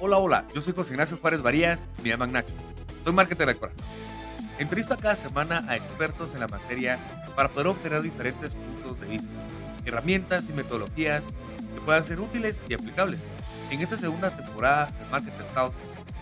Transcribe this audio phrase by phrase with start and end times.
[0.00, 2.52] Hola, hola, yo soy José Ignacio Juárez Varías, me llaman Nacho.
[3.02, 3.84] Soy marketer de corazón.
[4.60, 7.00] Entrevisto cada semana a expertos en la materia
[7.34, 9.28] para poder obtener diferentes puntos de vista,
[9.84, 11.24] herramientas y metodologías
[11.74, 13.18] que puedan ser útiles y aplicables.
[13.72, 15.72] En esta segunda temporada de Marketer Talk,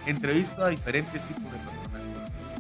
[0.07, 2.03] entrevisto a diferentes tipos de personas,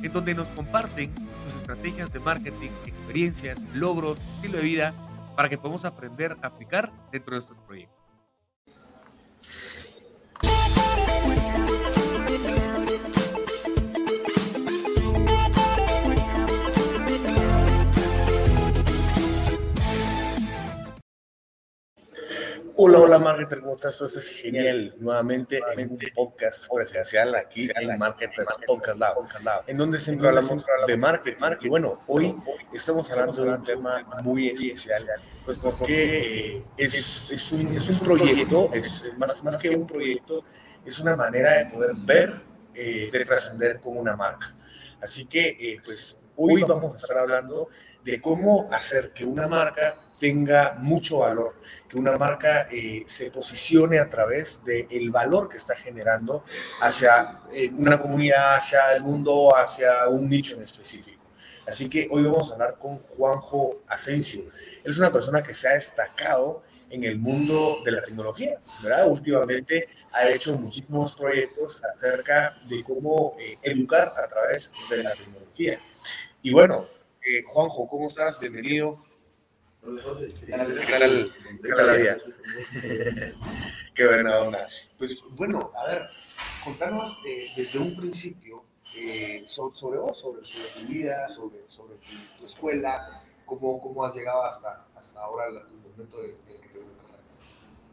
[0.02, 4.92] en donde nos comparten sus estrategias de marketing, experiencias, logros, estilo de vida,
[5.34, 7.96] para que podamos aprender a aplicar dentro de nuestros proyectos.
[22.78, 23.96] Hola, hola Marketer, ¿cómo estás?
[23.96, 24.94] Pues es genial.
[24.98, 29.16] Nuevamente en un podcast presencial aquí en Marketer Podcast Lab,
[29.66, 31.40] en donde siempre hablamos de marketing.
[31.62, 32.36] Y bueno, hoy
[32.74, 35.06] estamos hablando de un tema muy especial,
[35.46, 40.44] pues porque es, es, un, es un proyecto, es más, más que un proyecto,
[40.84, 42.42] es una manera de poder ver,
[42.74, 44.54] eh, de trascender con una marca.
[45.00, 47.70] Así que, eh, pues hoy vamos a estar hablando
[48.04, 51.54] de cómo hacer que una marca tenga mucho valor,
[51.88, 56.42] que una marca eh, se posicione a través del valor que está generando
[56.80, 61.24] hacia eh, una comunidad, hacia el mundo, hacia un nicho en específico.
[61.66, 64.42] Así que hoy vamos a hablar con Juanjo Asensio.
[64.84, 69.08] Él es una persona que se ha destacado en el mundo de la tecnología, ¿verdad?
[69.08, 75.80] Últimamente ha hecho muchísimos proyectos acerca de cómo eh, educar a través de la tecnología.
[76.42, 76.86] Y bueno,
[77.46, 78.38] Juanjo, ¿cómo estás?
[78.38, 78.96] Bienvenido.
[79.86, 82.16] ¿Qué tal, la vida?
[83.94, 84.66] Qué buena onda.
[84.98, 86.02] Pues bueno, a ver,
[86.64, 88.64] contanos eh, desde un principio
[88.96, 91.96] eh, sobre, vos, sobre, tu vida, sobre, sobre
[92.38, 96.60] tu, escuela, cómo, cómo has llegado hasta, hasta ahora el, momento de, de,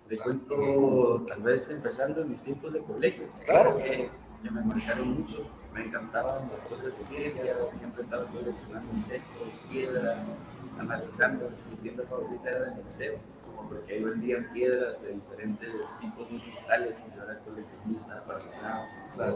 [0.10, 3.30] de, cuento, tal vez empezando en mis tiempos de colegio.
[3.46, 3.78] Claro.
[3.78, 4.10] Que,
[4.42, 5.48] que me marcaron mucho.
[5.74, 10.32] Me encantaban las cosas de ciencia, siempre estaba coleccionando insectos, piedras,
[10.80, 11.50] analizando.
[11.84, 16.40] Mi tienda favorita era del museo, como porque ahí vendían piedras de diferentes tipos de
[16.40, 18.86] cristales y yo era coleccionista apasionado.
[19.14, 19.36] Claro.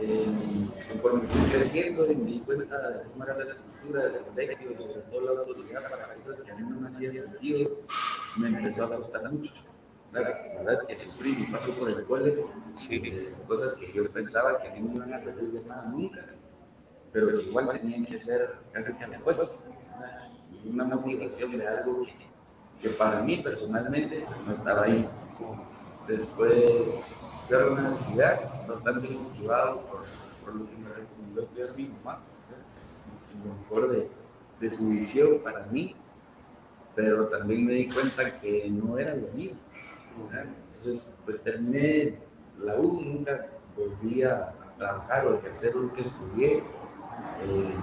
[0.00, 0.26] Eh,
[0.90, 4.82] conforme fui creciendo y me di cuenta de cómo era la estructura del colegio y
[4.82, 7.70] sobre todo la autoridad para cosas que a mí no me hacían sentido,
[8.36, 9.52] me empezó a gustar mucho.
[10.12, 13.00] La, verdad es que sufrí mi paso por el colegio, sí.
[13.04, 15.84] eh, cosas que yo pensaba que a mí no me iban a servir de nada
[15.84, 16.24] nunca,
[17.12, 19.20] pero que igual tenían que ser casi que a la
[20.64, 22.06] una motivación de algo
[22.80, 25.08] que, para mí personalmente no estaba ahí.
[26.06, 30.00] Después fui a la universidad bastante motivado por,
[30.44, 32.20] por lo que me recomendó estudiar mi mamá,
[33.44, 34.08] lo mejor de,
[34.60, 35.94] de, su visión para mí,
[36.94, 39.52] pero también me di cuenta que no era lo mío.
[40.68, 42.18] Entonces, pues terminé
[42.60, 43.38] la U, nunca
[43.76, 46.58] volví a, trabajar o ejercer lo que estudié.
[46.58, 47.74] Eh,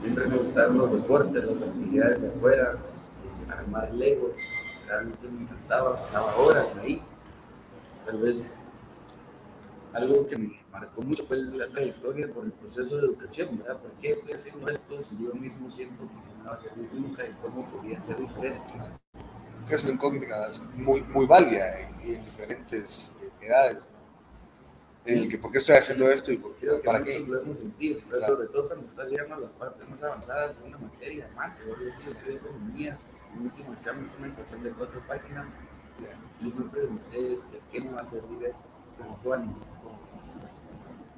[0.00, 4.38] Siempre me gustaron los deportes, las actividades de afuera, eh, armar legos,
[4.86, 7.02] realmente me encantaba, pasaba horas ahí.
[8.06, 8.68] Tal vez
[9.92, 13.78] algo que me marcó mucho fue la trayectoria por el proceso de educación, ¿verdad?
[13.78, 16.88] ¿Por qué estoy haciendo esto si yo mismo siento que no me va a servir
[16.92, 18.70] nunca y cómo podría ser diferente?
[19.68, 23.78] Es una incógnita muy, muy válida en diferentes edades
[25.08, 27.20] el que por qué estoy haciendo esto y por qué, para qué.
[27.20, 28.34] lo hemos sentido, pero claro.
[28.34, 31.84] sobre todo cuando estás llegando a las partes más avanzadas de una materia, man, yo
[31.84, 32.98] decía, estoy de economía,
[33.36, 35.58] mi último examen fue una impresión de cuatro páginas,
[36.40, 38.68] y me pregunté, ¿de qué me va a servir esto?
[38.96, 39.58] Como cuándo?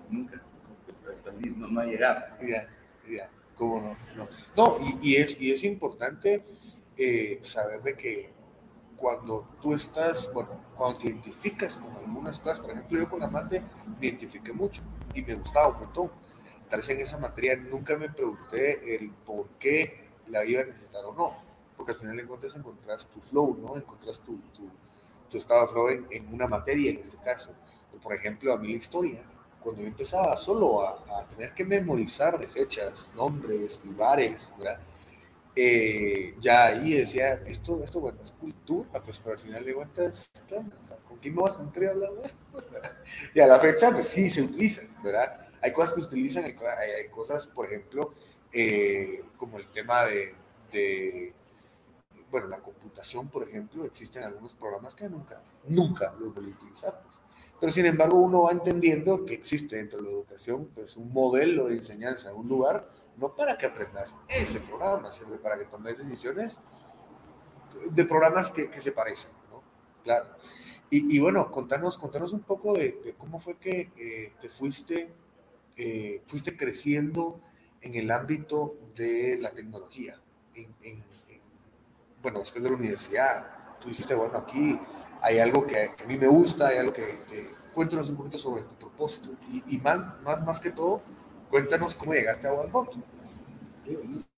[0.09, 0.43] Nunca,
[1.09, 2.21] hasta no, no ha llegado.
[2.43, 2.69] Ya,
[3.09, 3.97] ya, cómo no.
[4.17, 6.45] No, no y, y, es, y es importante
[6.97, 8.40] eh, saber de que
[9.01, 13.29] cuando tú estás, bueno, cuando te identificas con algunas cosas, por ejemplo, yo con la
[13.29, 13.63] mate
[13.99, 14.83] me identifiqué mucho
[15.15, 16.11] y me gustaba un montón.
[16.69, 21.05] Tal vez en esa materia nunca me pregunté el por qué la iba a necesitar
[21.07, 21.33] o no,
[21.77, 23.77] porque al final de cuentas encontrás tu flow, ¿no?
[23.77, 24.69] Encontrás tu, tu,
[25.31, 27.55] tu estado de flow en, en, una materia, en este caso.
[28.03, 29.23] Por ejemplo, a mí la historia,
[29.63, 34.79] cuando yo empezaba solo a, a tener que memorizar de fechas, nombres, lugares, ¿verdad?
[35.57, 40.31] Eh, ya ahí decía, esto, esto bueno, es cultura, pues, pero al final de cuentas,
[41.09, 42.43] ¿con quién me vas a entrar hablando de esto?
[42.53, 42.71] Pues,
[43.35, 45.49] y a la fecha, pues sí, se utiliza, ¿verdad?
[45.63, 48.15] Hay cosas que se utilizan, hay, hay cosas, por ejemplo,
[48.53, 50.35] eh, como el tema de,
[50.73, 51.35] de,
[52.31, 57.03] bueno, la computación, por ejemplo, existen algunos programas que nunca, nunca los voy a utilizar,
[57.03, 57.17] pues.
[57.61, 61.67] Pero sin embargo, uno va entendiendo que existe dentro de la educación, pues, un modelo
[61.67, 62.89] de enseñanza, un lugar
[63.21, 66.59] no para que aprendas ese programa, sino para que tomes decisiones
[67.93, 69.63] de programas que, que se parecen, ¿no?
[70.03, 70.27] Claro.
[70.89, 75.13] Y, y, bueno, contanos, contanos un poco de, cómo fue que eh, te fuiste,
[75.77, 77.39] eh, fuiste creciendo
[77.81, 80.21] en el ámbito de la tecnología.
[80.55, 81.41] En, en, en,
[82.23, 84.81] bueno, después de la universidad, tú dijiste, bueno, aquí
[85.23, 88.63] hay algo que a mí me gusta, hay algo que, que cuéntanos un poquito sobre
[88.63, 89.31] tu propósito.
[89.49, 91.03] Y, y más, más, más que todo,
[91.51, 92.95] cuéntanos cómo llegaste a OneBot.
[93.83, 94.31] Sí, buenísimo.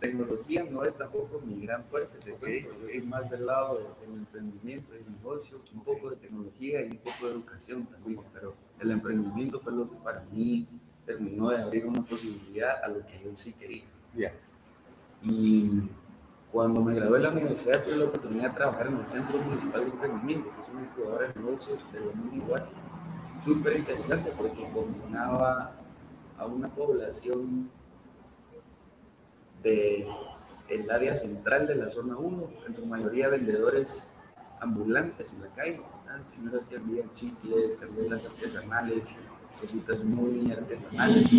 [0.00, 2.62] Tecnología no es tampoco mi gran fuerte, te okay.
[2.62, 2.82] cuento.
[2.82, 6.98] Yo soy más del lado del emprendimiento, del negocio, un poco de tecnología y un
[6.98, 10.68] poco de educación también, pero el emprendimiento fue lo que para mí
[11.06, 13.84] terminó de abrir una posibilidad a lo que yo sí quería.
[14.14, 14.32] Yeah.
[15.22, 15.88] Y
[16.50, 19.80] cuando me gradué de la universidad tuve la oportunidad de trabajar en el Centro Municipal
[19.82, 22.68] de Emprendimiento, que es una incubadora de negocios de la Igual.
[23.42, 25.81] Súper interesante porque combinaba
[26.42, 27.70] a una población
[29.62, 30.06] del
[30.68, 34.12] el área central de la zona 1, en su mayoría vendedores
[34.60, 36.22] ambulantes en la calle, ¿verdad?
[36.22, 39.20] señoras que vendían chicles, candelas artesanales,
[39.60, 41.30] cositas muy artesanales,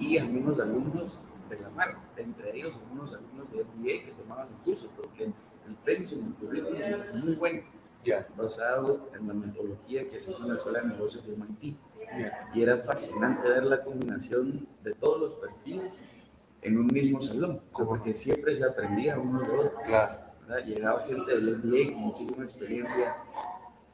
[0.00, 4.64] y algunos alumnos de la mar, entre ellos algunos alumnos de MBA que tomaban el
[4.64, 7.62] curso, porque el pensum, el currículum es muy bueno,
[8.04, 8.26] yeah.
[8.36, 11.76] basado en la metodología que se hizo en la Escuela de Negocios de MIT.
[12.54, 16.04] Y era fascinante ver la combinación de todos los perfiles
[16.62, 19.82] en un mismo salón, porque siempre se aprendía uno de otro.
[19.84, 20.18] Claro.
[20.46, 20.66] ¿verdad?
[20.66, 23.14] Llegaba gente del MBA con muchísima experiencia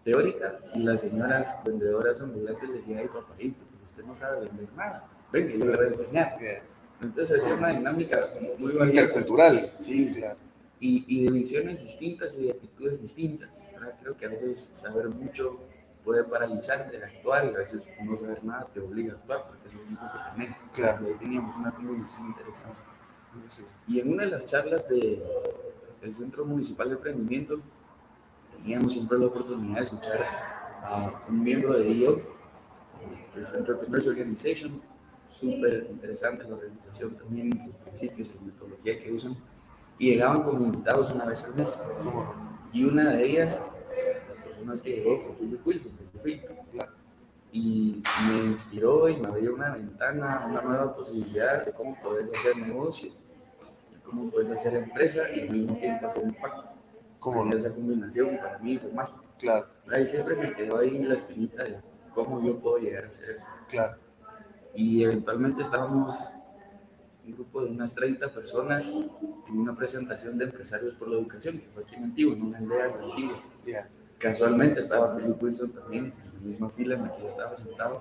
[0.05, 5.53] teórica y las señoras vendedoras ambulantes decían, ay papadito, usted no sabe vender nada, venga,
[5.53, 6.37] yo le voy a enseñar.
[7.01, 8.73] Entonces hacía una dinámica muy.
[8.73, 9.71] Intercultural.
[9.79, 10.39] Sí, claro.
[10.81, 13.67] Y, y, de visiones distintas y de actitudes distintas.
[13.73, 13.95] ¿verdad?
[14.01, 15.59] Creo que a veces saber mucho
[16.05, 19.69] puede paralizar de actuar y a veces no saber nada te obliga a actuar porque
[19.69, 20.59] es lo único que tenemos.
[20.75, 21.05] Claro.
[21.05, 22.81] Y ahí teníamos una combinación interesante.
[23.49, 23.65] Sí.
[23.89, 25.23] Y en una de las charlas de,
[26.01, 27.61] del Centro Municipal de Emprendimiento
[28.57, 30.21] teníamos siempre la oportunidad de escuchar
[30.83, 32.21] a un miembro de ello,
[33.33, 34.81] que es Entrepreneurs Organization,
[35.29, 39.37] súper interesante la organización también, los principios y la metodología que usan,
[39.99, 41.83] y llegaban con invitados una vez al mes.
[42.73, 43.69] Y una de ellas
[44.65, 45.93] más que fue Wilson.
[47.53, 52.57] Y me inspiró y me abrió una ventana, una nueva posibilidad de cómo puedes hacer
[52.57, 53.11] negocio,
[53.93, 56.65] de cómo puedes hacer empresa y al mismo tiempo hacer impacto.
[57.21, 57.47] ¿Cómo?
[57.47, 59.23] Y esa combinación para mí fue mágica.
[59.39, 59.67] Claro.
[60.01, 61.79] Y siempre me quedó ahí la espinita de
[62.13, 63.47] cómo yo puedo llegar a hacer eso.
[63.69, 63.95] Claro.
[64.75, 66.35] Y eventualmente estábamos
[67.25, 68.95] un grupo de unas 30 personas
[69.49, 72.59] en una presentación de empresarios por la educación, que fue aquí en Antiguo, en una
[72.59, 73.43] aldea de Antiguo.
[73.65, 73.89] Yeah.
[74.25, 78.01] Casualmente estaba Philip Wilson también, en la misma fila en la que yo estaba sentado.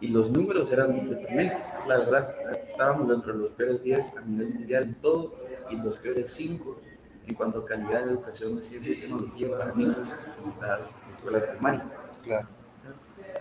[0.00, 2.34] Y los números eran deprimentes, la verdad.
[2.66, 5.34] Estábamos dentro de los peores 10 a nivel mundial en todo
[5.68, 6.80] y los peores 5
[7.26, 10.80] en cuanto a calidad de educación de ciencia y tecnología para niños en la
[11.14, 11.84] escuela primaria.
[12.24, 12.48] Claro.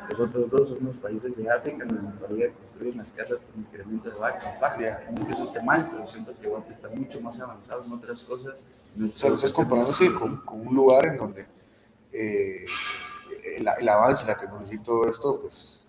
[0.10, 3.62] Los otros dos son los países de África en donde todavía construyen las casas con
[3.62, 5.02] excremento de vaca, paja.
[5.12, 7.94] No es que eso esté mal, pero siento que Guate está mucho más avanzado en
[7.94, 8.90] otras cosas.
[9.02, 11.56] O sea, lo estás comparando sí, con, con, un lugar en donde
[12.16, 12.66] eh,
[13.58, 15.86] el, el, avance, la tecnología y todo esto, pues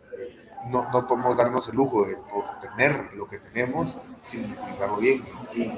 [0.70, 2.16] no, no podemos darnos el lujo de
[2.60, 5.22] tener lo que tenemos sin utilizarlo bien.
[5.48, 5.72] Sí.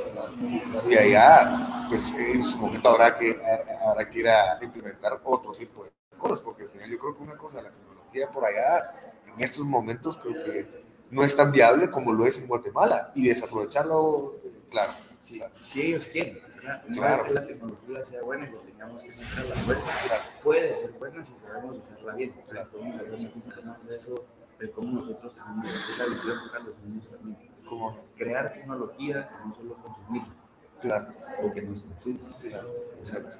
[0.88, 3.38] Y allá, pues en su momento habrá que,
[3.84, 7.22] habrá que ir a implementar otro tipo de cosas, porque al final yo creo que
[7.22, 11.90] una cosa, la tecnología por allá, en estos momentos creo que no es tan viable
[11.90, 14.34] como lo es en Guatemala y desaprovecharlo,
[14.70, 14.92] claro.
[15.22, 15.54] Sí, claro.
[15.60, 16.84] si ellos quieren, ¿verdad?
[16.88, 17.14] No Claro.
[17.14, 20.22] es que la tecnología sea buena y que tengamos que encontrar la fuerza, claro.
[20.42, 22.32] puede ser buena si sabemos usarla bien.
[22.48, 22.70] Claro.
[22.70, 24.24] Podemos hablar un poquito más de eso,
[24.58, 27.38] de cómo nosotros tenemos esa visión para los niños también.
[27.68, 30.34] Como, Crear tecnología y no solo consumirla,
[30.80, 31.06] claro,
[31.42, 32.18] o que nos consuma.
[32.48, 33.38] claro, exacto.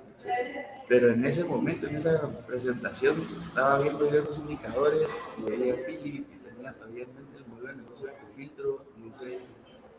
[0.88, 6.26] Pero en ese momento, en esa presentación, estaba viendo esos indicadores y veía a Philip
[6.30, 9.40] y tenía todavía en mente el modelo de negocio de filtro y dije,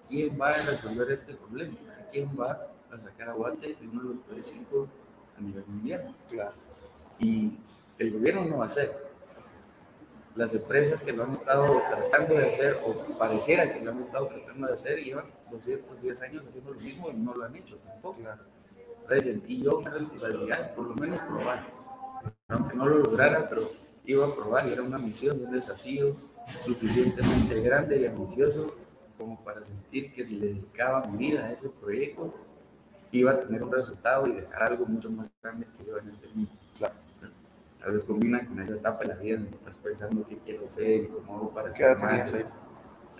[0.07, 1.75] ¿quién va a resolver este problema?
[2.11, 4.87] ¿Quién va a sacar a Guate de uno de los peores cinco
[5.37, 6.15] a nivel mundial?
[6.29, 6.53] Claro.
[7.19, 7.57] Y
[7.97, 9.09] el gobierno no va a hacer.
[10.35, 14.27] Las empresas que lo han estado tratando de hacer, o pareciera que lo han estado
[14.27, 18.21] tratando de hacer, llevan 210 años haciendo lo mismo y no lo han hecho tampoco.
[18.21, 18.43] Claro.
[19.01, 21.65] Entonces sentí yo una responsabilidad, por lo menos probar.
[22.47, 23.69] Aunque no lo lograra, pero
[24.05, 26.15] iba a probar y era una misión, un desafío
[26.45, 28.73] suficientemente grande y ambicioso
[29.17, 32.33] como para sentir que si le dedicaba mi vida a ese proyecto,
[33.11, 36.27] iba a tener un resultado y dejar algo mucho más grande que yo en este
[36.33, 36.51] mundo.
[36.77, 36.93] Claro.
[37.79, 41.03] Tal vez combina con esa etapa de la vida que estás pensando qué quiero ser
[41.03, 42.31] y cómo hago para ¿Qué edad ser más.
[42.31, 42.45] tenías ahí?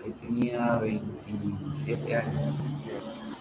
[0.04, 2.54] Ahí tenía 27 años.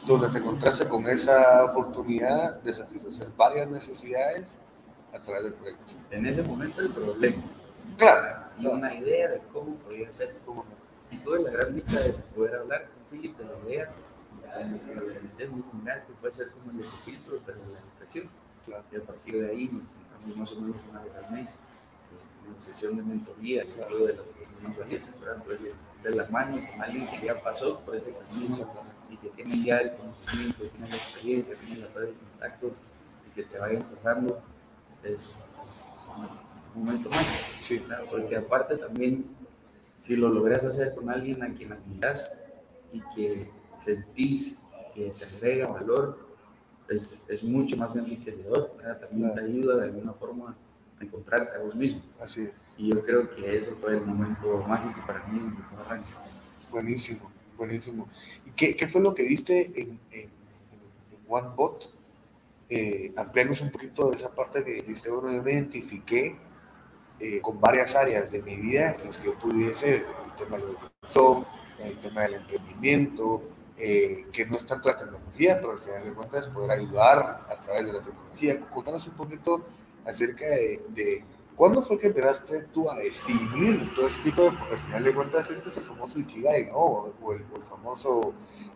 [0.07, 4.57] Donde te encontraste con esa oportunidad de satisfacer varias necesidades
[5.13, 5.93] a través del proyecto.
[6.11, 7.43] En ese momento el problema.
[7.97, 8.45] Claro.
[8.57, 10.35] Y una idea de cómo podía ser.
[10.45, 10.65] ¿Cómo
[11.11, 13.89] Y tuve la gran dicha de poder hablar con Philip de la idea.
[14.53, 18.29] Presenté muy general, que puede ser como el filtro, pero de la educación.
[18.65, 18.83] Claro.
[18.91, 21.59] Y a partir de ahí nos juntamos más o menos una vez al mes
[22.43, 24.25] en una sesión de mentoría, que es algo de las
[24.63, 25.15] más valiosas.
[25.15, 28.57] Entonces, de la mano con alguien que ya pasó por ese camino
[29.09, 32.77] y que tiene ya el conocimiento, tiene la experiencia, tiene la red de contactos
[33.27, 34.41] y que te vaya empujando,
[35.03, 35.99] es, es
[36.75, 37.51] un momento más.
[38.09, 39.25] Porque aparte también,
[39.99, 42.43] si lo logras hacer con alguien a quien admiras
[42.93, 43.49] y que
[43.79, 46.27] sentís que te agrega valor,
[46.89, 48.99] es, es mucho más enriquecedor, ¿verdad?
[48.99, 50.57] también te ayuda de alguna forma
[50.99, 52.01] a encontrarte a vos mismo.
[52.19, 52.51] Así es.
[52.77, 55.57] Y yo creo que ese fue el momento mágico para mí en.
[56.71, 58.07] Buenísimo, buenísimo.
[58.45, 61.93] ¿Y qué, qué fue lo que viste en, en, en OneBot?
[62.71, 66.37] Eh, ampliarnos un poquito de esa parte que dijiste, bueno, yo me identifiqué
[67.19, 70.63] eh, con varias áreas de mi vida en las que yo pudiese, el tema de
[70.63, 71.45] la educación,
[71.79, 73.41] el tema del emprendimiento,
[73.79, 77.61] eh, que no es tanto la tecnología, pero al final de cuentas poder ayudar a
[77.61, 78.59] través de la tecnología.
[78.59, 79.65] Contanos un poquito
[80.05, 81.23] acerca de, de
[81.59, 85.51] ¿Cuándo fue que empezaste tú a definir todo ese tipo de, al final de cuentas
[85.51, 86.77] este es el famoso Ikigai, ¿no?
[86.77, 88.33] O el, o el, famoso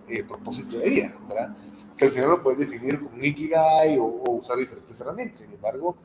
[0.09, 1.55] eh, propósito de vida, ¿verdad?
[1.97, 5.39] Que al final lo puedes definir como un Ikigai o, o, usar diferentes herramientas.
[5.39, 5.95] Sin embargo,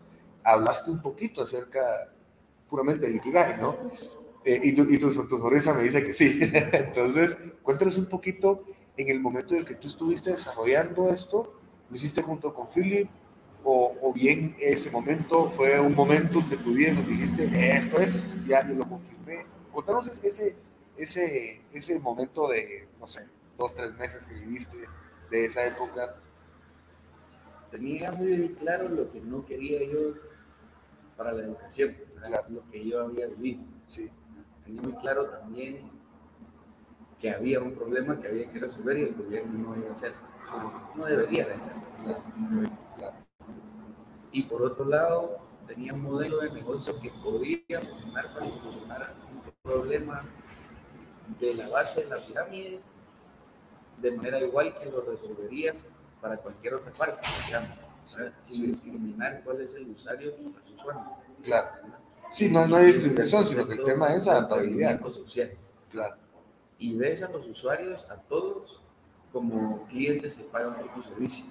[0.44, 1.80] hablaste un poquito acerca
[2.68, 3.76] puramente del Ikigai, ¿no?
[4.44, 6.38] Eh, y, tu, y tu, tu, sonrisa me dice que sí.
[6.72, 8.62] Entonces, cuéntanos un poquito
[8.98, 11.54] en el momento en el que tú estuviste desarrollando esto,
[11.88, 13.08] lo hiciste junto con Philip,
[13.62, 17.98] o, o, bien ese momento fue un momento de tu vida en donde dijiste, esto
[17.98, 19.46] es, ya yo lo confirmé.
[19.72, 20.56] Contanos ese,
[20.96, 24.78] ese, ese momento de, no sé, dos, tres meses que viviste
[25.30, 26.16] de esa época.
[27.70, 30.14] Tenía muy claro lo que no quería yo
[31.16, 32.46] para la educación, claro.
[32.48, 33.62] lo que yo había vivido.
[33.86, 34.08] Sí.
[34.64, 35.97] Tenía muy claro también
[37.20, 40.12] que había un problema que había que resolver y el gobierno no iba a hacer.
[40.94, 41.82] No debería de hacerlo.
[44.30, 49.52] Y por otro lado tenía un modelo de negocio que podía funcionar para solucionar un
[49.62, 50.20] problema
[51.40, 52.80] de la base de la pirámide
[54.00, 57.78] de manera igual que lo resolverías para cualquier otra parte, digamos,
[58.40, 61.16] sin discriminar cuál es el usuario que está usando.
[61.42, 61.68] Claro.
[62.30, 65.00] Sí, no, no hay discriminación, sino que el tema es adaptabilidad.
[65.12, 65.50] social.
[65.90, 66.16] Claro.
[66.78, 68.82] Y ves a los usuarios, a todos,
[69.32, 71.46] como clientes que pagan por tu servicio.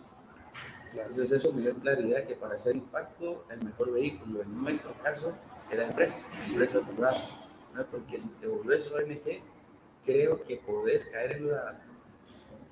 [0.92, 5.34] Entonces eso me dio claridad que para hacer impacto el mejor vehículo en nuestro caso
[5.72, 7.18] era la empresa, empresa privada.
[7.76, 7.86] ¿no?
[7.86, 9.42] Porque si te volvés ONG,
[10.06, 11.80] creo que podés caer en la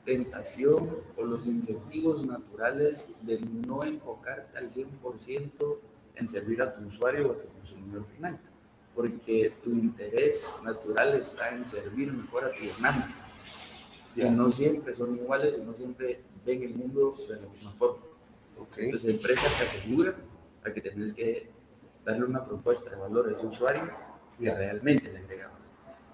[0.05, 5.77] tentación o los incentivos naturales de no enfocarte al 100%
[6.15, 8.39] en servir a tu usuario o a tu consumidor final.
[8.95, 13.07] Porque tu interés natural está en servir mejor a tu demanda.
[14.15, 18.01] Y no siempre son iguales y no siempre ven el mundo de la misma forma.
[18.57, 18.85] Okay.
[18.85, 20.15] Entonces, empresa te asegura
[20.63, 21.49] a que tenés que
[22.05, 23.83] darle una propuesta de valor a ese usuario
[24.37, 24.57] que Yeah.
[24.57, 25.51] realmente le agrega.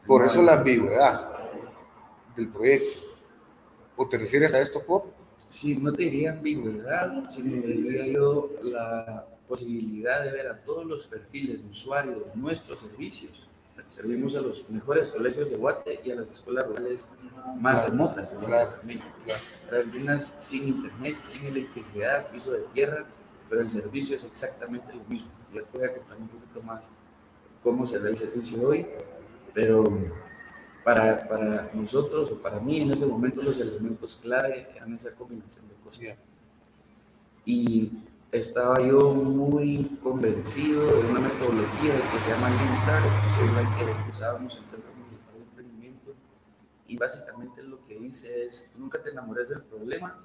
[0.06, 1.20] Por eso la ambigüedad
[2.36, 3.00] del proyecto.
[3.96, 5.06] ¿O te refieres a esto por?
[5.50, 11.08] Si no te diría ambigüedad, sino diría yo la posibilidad de ver a todos los
[11.08, 13.50] perfiles de usuario de nuestros servicios.
[13.86, 17.10] Servimos a los mejores colegios de Guate y a las escuelas rurales
[17.60, 18.34] más remotas.
[18.46, 18.72] claro,
[19.72, 23.06] algunas sin internet, sin electricidad, piso de tierra,
[23.50, 25.30] pero el servicio es exactamente lo mismo.
[25.54, 26.94] Ya te voy a contar un poquito más
[27.62, 28.88] cómo se ve el servicio hoy,
[29.54, 29.84] pero
[30.86, 35.68] para, para nosotros o para mí en ese momento los elementos clave eran esa combinación
[35.68, 36.16] de cosas.
[37.44, 37.92] Y
[38.32, 44.06] estaba yo muy convencido de una metodología que se llama Lean Startup, que es la
[44.06, 46.16] que usábamos en el Centro Municipal de Emprendimiento.
[46.88, 50.18] Y básicamente lo que dice es, nunca te enamores del problema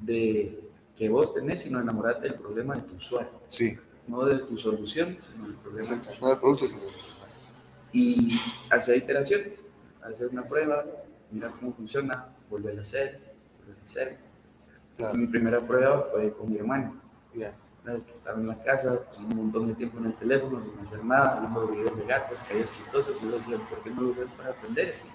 [0.00, 3.30] de que vos tenés, sino enamorate del problema de tu usuario.
[3.48, 3.78] Sí.
[4.08, 7.18] No de tu solución, sino del problema de tu usuario No del producto, sino
[7.90, 8.38] y
[8.70, 9.64] hacer iteraciones,
[10.02, 10.84] hacer una prueba,
[11.30, 13.18] mira cómo funciona, volver a hacer,
[13.60, 14.18] volver a hacer.
[14.96, 15.16] Claro.
[15.16, 17.07] Mi primera prueba fue con mi hermano.
[17.84, 20.62] Una vez que estaba en la casa, pasando un montón de tiempo en el teléfono,
[20.62, 24.02] sin hacer nada, viendo videos de gatos, caídas chistosas, y yo decía, ¿por qué no
[24.02, 24.92] lo usas para aprender?
[24.92, 25.08] Sí,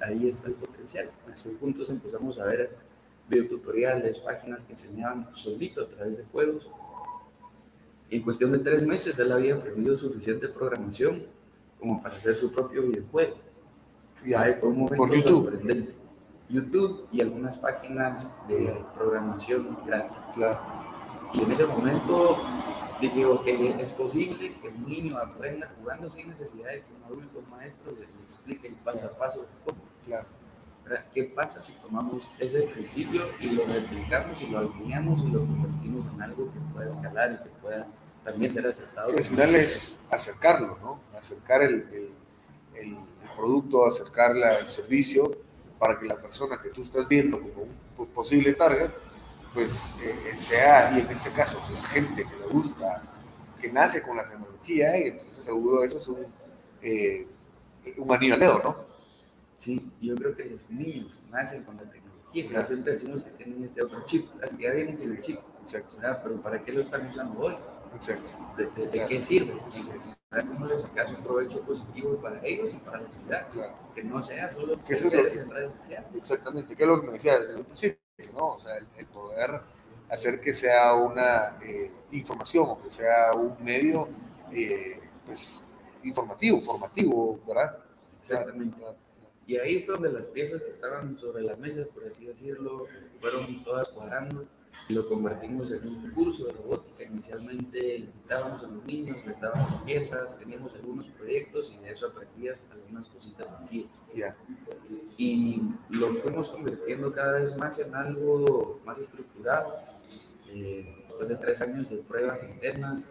[0.00, 1.10] ahí está el potencial.
[1.32, 2.76] Así juntos empezamos a ver
[3.28, 6.70] videotutoriales, páginas que enseñaban solito a través de juegos.
[8.08, 11.22] Y en cuestión de tres meses él había aprendido suficiente programación
[11.78, 13.36] como para hacer su propio videojuego.
[14.24, 14.42] Yeah.
[14.42, 15.44] Ahí fue un momento Por YouTube.
[15.44, 15.94] sorprendente.
[16.48, 20.28] YouTube y algunas páginas de programación gratis.
[20.34, 20.58] Claro.
[21.32, 22.38] Y en ese momento
[23.00, 27.42] dije, ok, es posible que un niño aprenda jugando sin necesidad de que un adulto
[27.50, 29.80] maestro le, explique el paso a paso cómo.
[30.06, 30.26] Claro.
[31.14, 36.06] ¿Qué pasa si tomamos ese principio y lo replicamos y lo alineamos y lo convertimos
[36.06, 37.86] en algo que pueda escalar y que pueda
[38.24, 39.16] también ser aceptado?
[39.16, 41.00] al final es acercarlo, ¿no?
[41.16, 42.12] Acercar el, el,
[42.74, 42.96] el,
[43.36, 45.30] producto, acercar el servicio
[45.78, 48.90] para que la persona que tú estás viendo como un posible target,
[49.54, 53.02] pues eh, sea, y en este caso, pues gente que le gusta,
[53.60, 56.26] que nace con la tecnología, y entonces seguro eso es un,
[56.82, 57.26] eh,
[57.96, 58.76] un anillo ¿no?
[59.56, 63.64] Sí, yo creo que los niños nacen con la tecnología, pero siempre decimos que tienen
[63.64, 65.38] este otro chip, las que ya vienen sin el chip.
[65.62, 65.98] Exacto.
[66.00, 67.56] Pero ¿para qué lo están usando hoy?
[67.94, 68.32] Exacto.
[68.56, 69.52] ¿De, qué sirve?
[70.30, 73.44] ¿Cómo les sacas un provecho positivo para ellos y para la sociedad?
[73.92, 76.08] Que no sea solo que eso es en redes sociales.
[76.14, 77.98] Exactamente, que es lo que me decías desde el principio,
[78.34, 78.50] ¿no?
[78.50, 79.60] O sea, el, poder
[80.08, 84.06] hacer que sea una eh, información o que sea un medio,
[84.52, 87.78] eh, pues, informativo, formativo, ¿verdad?
[88.20, 88.76] Exactamente.
[89.48, 93.64] Y ahí fue donde las piezas que estaban sobre la mesa, por así decirlo, fueron
[93.64, 94.46] todas cuadrando
[94.88, 97.04] lo convertimos en un curso de robótica.
[97.04, 102.66] Inicialmente invitábamos a los niños, les dábamos piezas, teníamos algunos proyectos y de eso aprendías
[102.72, 104.14] algunas cositas sencillas.
[104.14, 104.36] Yeah.
[105.18, 109.76] Y lo fuimos convirtiendo cada vez más en algo más estructurado.
[110.52, 113.08] Eh, después de tres años de pruebas internas,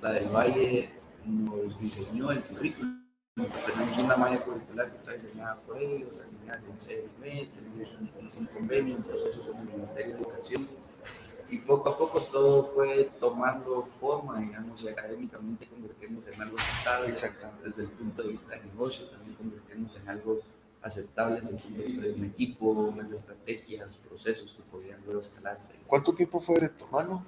[0.00, 0.90] la del Valle
[1.24, 6.58] nos diseñó el currículum pues tenemos una malla curricular que está diseñada por ellos, alineada
[6.62, 10.62] con CDM, tenemos un, convenio, un proceso con el Ministerio de Educación,
[11.50, 17.14] y poco a poco todo fue tomando forma, digamos, y académicamente convertirnos en algo aceptable
[17.64, 20.40] desde el punto de vista de negocio, también convertirnos en algo
[20.82, 25.20] aceptable desde el punto de vista de un equipo, las estrategias, procesos que podían luego
[25.20, 25.74] escalarse.
[25.86, 27.24] ¿Cuánto tiempo fue de tu mano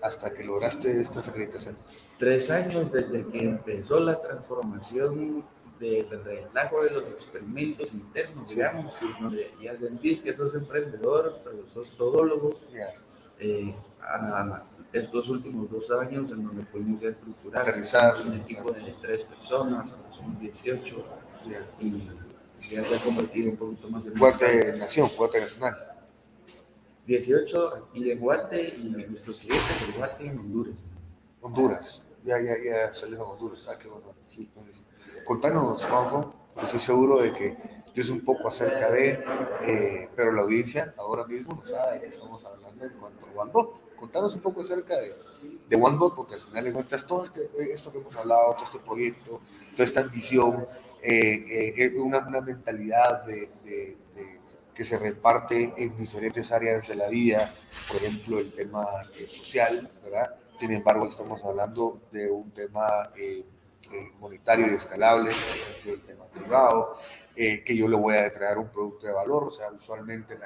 [0.00, 2.08] hasta que lograste estas acreditaciones?
[2.18, 5.44] Tres años desde que empezó la transformación
[5.78, 11.92] del relajo de los experimentos internos, digamos, donde ya sentís que sos emprendedor, pero sos
[11.92, 12.56] todólogo.
[13.40, 18.14] Eh, a estos últimos dos años en donde pudimos ya estructurar Aterrizar.
[18.26, 21.04] un equipo de tres personas, somos 18,
[21.80, 22.08] y
[22.70, 24.14] ya se ha convertido un poquito más en...
[24.18, 25.76] Guate Nación, Guate Nacional.
[27.06, 30.74] 18 aquí en Guate y nuestros clientes en Guate en Honduras.
[31.40, 34.14] Honduras, ya, ya, ya salimos a Honduras, ah, qué bueno.
[34.26, 34.50] Sí.
[35.26, 39.24] Contanos, Juanjo, estoy seguro de que es un poco acerca de,
[39.62, 43.42] eh, pero la audiencia ahora mismo no sabe de qué estamos hablando en cuanto a
[43.42, 43.96] OneBot.
[43.96, 45.12] Contanos un poco acerca de,
[45.68, 47.40] de OneBot, porque al final de cuentas todo este,
[47.72, 49.40] esto que hemos hablado, todo este proyecto,
[49.72, 50.64] toda esta ambición,
[51.02, 54.40] eh, eh, una, una, mentalidad de, de, de
[54.78, 57.52] que se reparte en diferentes áreas de la vida,
[57.88, 58.84] por ejemplo, el tema
[59.18, 60.36] eh, social, ¿verdad?
[60.58, 63.44] Sin embargo, estamos hablando de un tema eh,
[63.92, 66.96] eh, monetario y escalable, por ejemplo, el tema privado,
[67.64, 70.36] que yo le voy a entregar un producto de valor, o sea, usualmente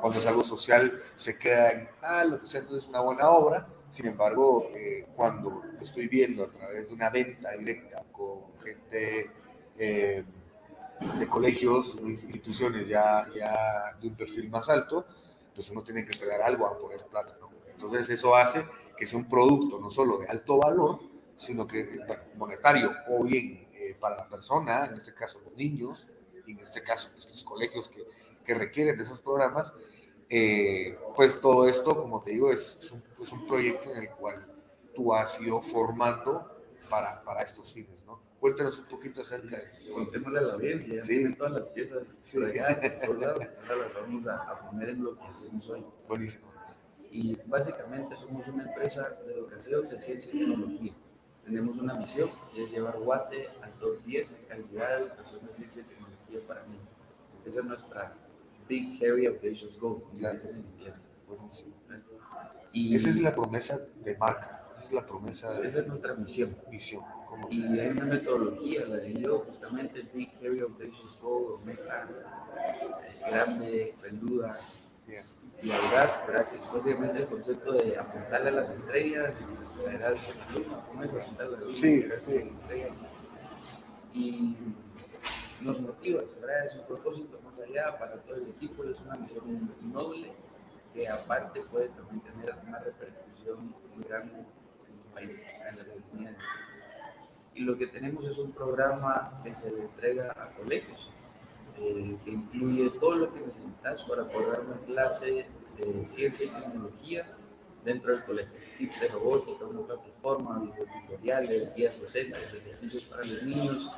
[0.00, 3.30] cuando es algo social se queda en, ah, lo que usted hace es una buena
[3.30, 4.68] obra, sin embargo,
[5.14, 9.30] cuando lo estoy viendo a través de una venta directa con gente
[9.78, 15.06] de colegios instituciones ya, ya de un perfil más alto,
[15.54, 17.48] pues uno tiene que entregar algo a por esa plata, ¿no?
[17.72, 18.64] Entonces eso hace
[18.96, 20.98] que sea un producto no solo de alto valor,
[21.30, 21.86] sino que
[22.36, 26.06] monetario o bien eh, para la persona, en este caso los niños,
[26.46, 28.06] y en este caso pues, los colegios que,
[28.44, 29.74] que, requieren de esos programas,
[30.28, 34.10] eh, pues todo esto, como te digo, es, es, un, es, un, proyecto en el
[34.10, 34.34] cual
[34.94, 36.50] tú has ido formando
[36.88, 37.90] para, para estos fines.
[38.40, 39.92] Cuéntanos un poquito acerca de...
[39.92, 41.08] Contémosle a la audiencia, ya sí.
[41.08, 42.38] tienen todas las piezas sí.
[43.06, 45.84] por lado, ahora las vamos a, a, poner en lo que hacemos hoy.
[46.06, 46.46] Buenísimo.
[47.10, 50.92] Y básicamente somos una empresa de educación de ciencia y tecnología.
[51.44, 55.54] Tenemos una misión, que es llevar Guate al top 10 en calidad de educación de
[55.54, 56.15] ciencia y tecnología
[56.46, 56.76] para mí.
[57.46, 58.12] Esa es nuestra
[58.68, 61.04] Big Hairy Audacious Goal, dicen en inglés.
[61.28, 61.76] Buenísimo.
[62.72, 65.66] Y Esa es la promesa de marca, esa es la promesa de...
[65.66, 66.54] Esa es nuestra misión.
[66.70, 67.02] Misión.
[67.50, 73.94] Y hay una metodología, la de yo, justamente Big Heavy Audacious Goal, meta eh, grande,
[74.02, 74.56] peluda
[75.62, 76.46] y audaz, ¿verdad?
[76.48, 80.86] Que es básicamente el concepto de apuntarle a las estrellas y verás en la luna,
[80.88, 82.36] ¿cómo es apuntarle a las sí, sí.
[82.36, 83.00] estrellas?
[84.12, 84.56] Y
[85.62, 86.66] nos motiva, ¿verdad?
[86.66, 90.32] Es un propósito más allá para todo el equipo, es una misión noble
[90.92, 96.36] que aparte puede también tener una repercusión muy grande en el país, en la economía
[97.56, 101.10] y lo que tenemos es un programa que se entrega a colegios,
[101.78, 106.48] eh, que incluye todo lo que necesitas para poder dar una clase de ciencia y
[106.48, 107.26] tecnología
[107.86, 108.52] dentro del colegio.
[108.76, 110.72] Kits de robótica, una plataforma,
[111.06, 113.90] tutoriales, guías docentes, ejercicios para los niños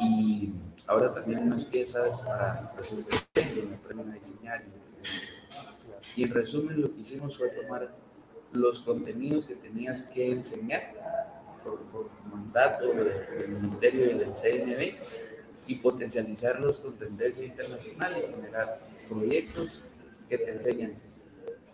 [0.00, 0.50] y
[0.86, 4.64] ahora también unas piezas para resolver donde aprenden a diseñar.
[6.16, 7.92] Y en resumen lo que hicimos fue tomar
[8.52, 10.94] los contenidos que tenías que enseñar
[11.64, 14.94] por, por mandato del Ministerio y del CNB
[15.66, 19.84] y potencializarlos con tendencia internacional y generar proyectos
[20.28, 20.92] que te enseñan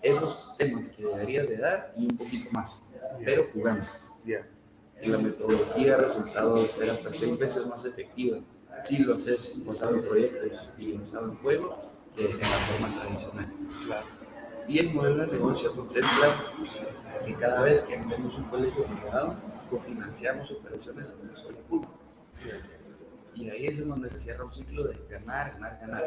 [0.07, 2.83] esos temas que deberías de dar y un poquito más,
[3.25, 3.85] pero jugando.
[4.25, 8.39] Y la metodología ha resultado ser hasta seis veces más efectiva
[8.83, 11.77] si lo haces basado en proyectos y basado en juego
[12.15, 13.53] que en la forma tradicional.
[14.69, 16.35] Y el modelo de negocio contempla
[17.25, 19.37] que cada vez que tenemos un colegio privado,
[19.71, 21.93] cofinanciamos operaciones en un solo público.
[23.37, 26.03] Y ahí es donde se cierra un ciclo de ganar, ganar, ganar.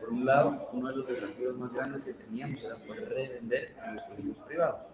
[0.00, 3.92] Por un lado, uno de los desafíos más grandes que teníamos era poder revender a
[3.92, 4.88] los colegios privados.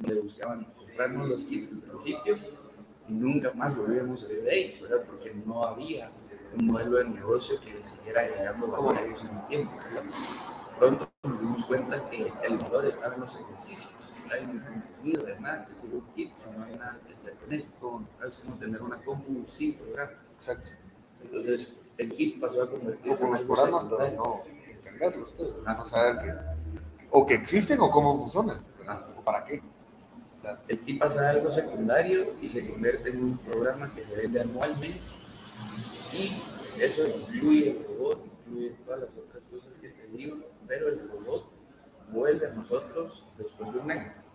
[0.00, 2.38] Le buscaban comprarnos los kits al principio
[3.08, 5.04] y nunca más volvíamos a de ellos, ¿verdad?
[5.06, 6.08] porque no había
[6.58, 9.72] un modelo de negocio que les siguiera agregando valor a ellos en el tiempo.
[10.78, 13.92] Pronto nos dimos cuenta que el valor estaba en los ejercicios.
[14.26, 17.34] No hay un contenido de nada que un kit si no hay nada que hacer
[17.34, 17.66] con él.
[18.26, 19.44] Es como tener una compu
[19.78, 20.12] programa.
[20.34, 20.70] Exacto.
[21.22, 26.24] Entonces, el kit pasó a convertirse en los programas, pero no entenderlos, pues, no saber
[26.24, 26.34] que,
[27.10, 28.64] o que existen o cómo funcionan,
[29.16, 29.62] o para qué.
[30.68, 34.40] El kit pasa a algo secundario y se convierte en un programa que se vende
[34.40, 35.00] anualmente.
[36.12, 40.36] Y eso incluye el robot, incluye todas las otras cosas que te digo,
[40.68, 41.50] pero el robot
[42.12, 44.25] vuelve a nosotros después de un año.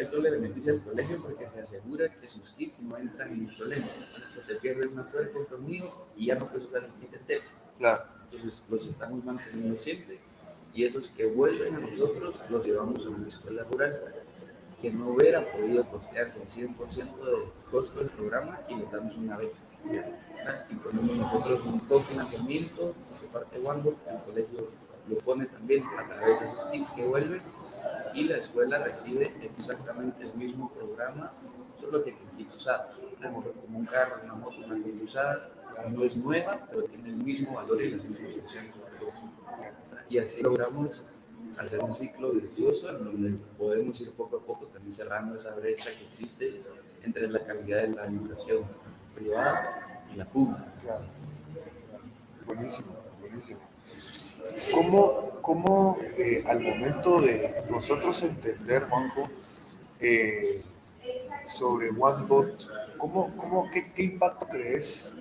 [0.00, 4.06] Esto le beneficia al colegio porque se asegura que sus kits no entran en obsolencia.
[4.30, 7.42] Se te pierde una tuerca conmigo y ya no puedes usar el kit entero.
[7.78, 8.02] Claro.
[8.24, 10.18] Entonces los estamos manteniendo siempre
[10.72, 14.00] y esos que vuelven a nosotros los llevamos a una escuela rural
[14.80, 19.36] que no hubiera podido costearse el 100% de costo del programa y les damos una
[19.36, 19.58] beca.
[20.70, 24.60] Y ponemos nosotros un cofinanciamiento de parte de OneBook, el colegio
[25.08, 27.42] lo pone también a través de esos kits que vuelven
[28.14, 31.32] y la escuela recibe exactamente el mismo programa,
[31.80, 32.88] solo que con kits usados.
[33.22, 35.50] Como un carro, una moto, una kit usada,
[35.90, 38.84] no es nueva, pero tiene el mismo valor y las mismas opciones.
[40.08, 41.26] Y así logramos
[41.58, 45.90] hacer un ciclo virtuoso en donde podemos ir poco a poco también cerrando esa brecha
[45.90, 46.52] que existe
[47.02, 48.64] entre la calidad de la educación
[49.14, 50.64] privada y la pública.
[52.46, 53.60] Buenísimo, buenísimo.
[54.74, 59.28] ¿Cómo, cómo eh, al momento de nosotros entender, Juanjo,
[60.00, 60.62] eh,
[61.46, 65.14] sobre OneBot, ¿cómo, cómo, qué, impacto crees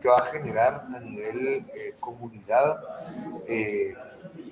[0.00, 2.80] que va a generar a nivel eh, comunidad?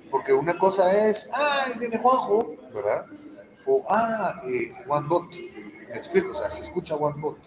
[0.09, 3.05] porque una cosa es, ah, viene Juanjo, ¿verdad?
[3.65, 4.41] O, ah,
[4.87, 5.29] OneBot,
[5.89, 7.37] me explico, o sea, se escucha OneBot.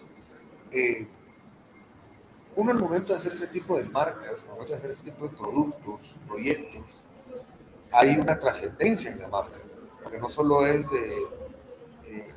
[2.55, 5.27] Uno al momento de hacer ese tipo de marcas, al momento de hacer ese tipo
[5.27, 7.03] de productos, proyectos,
[7.91, 9.57] hay una trascendencia en la marca,
[10.03, 11.09] porque no solo es de,
[12.07, 12.33] eh,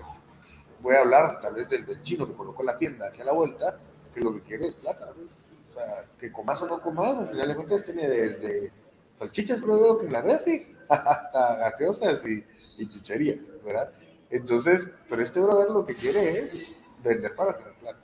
[0.80, 3.78] voy a hablar tal vez del, chino que colocó la tienda aquí a la vuelta,
[4.14, 7.48] que lo que quiere es plata, o sea, que comas o no comas, al final
[7.48, 8.72] de cuentas tiene desde
[9.18, 12.44] salchichas, creo que en la refri, hasta gaseosas y,
[12.88, 13.90] chucherías, ¿verdad?
[14.30, 17.98] Entonces, pero este brother lo que quiere es vender para tener plata.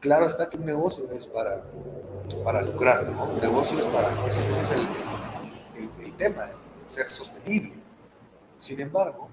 [0.00, 1.62] Claro está que un negocio es para,
[2.42, 3.24] para lucrar, ¿no?
[3.24, 4.86] Un negocio es para, ese, es el,
[5.76, 7.74] el, tema, el ser sostenible.
[8.58, 9.28] Sin embargo,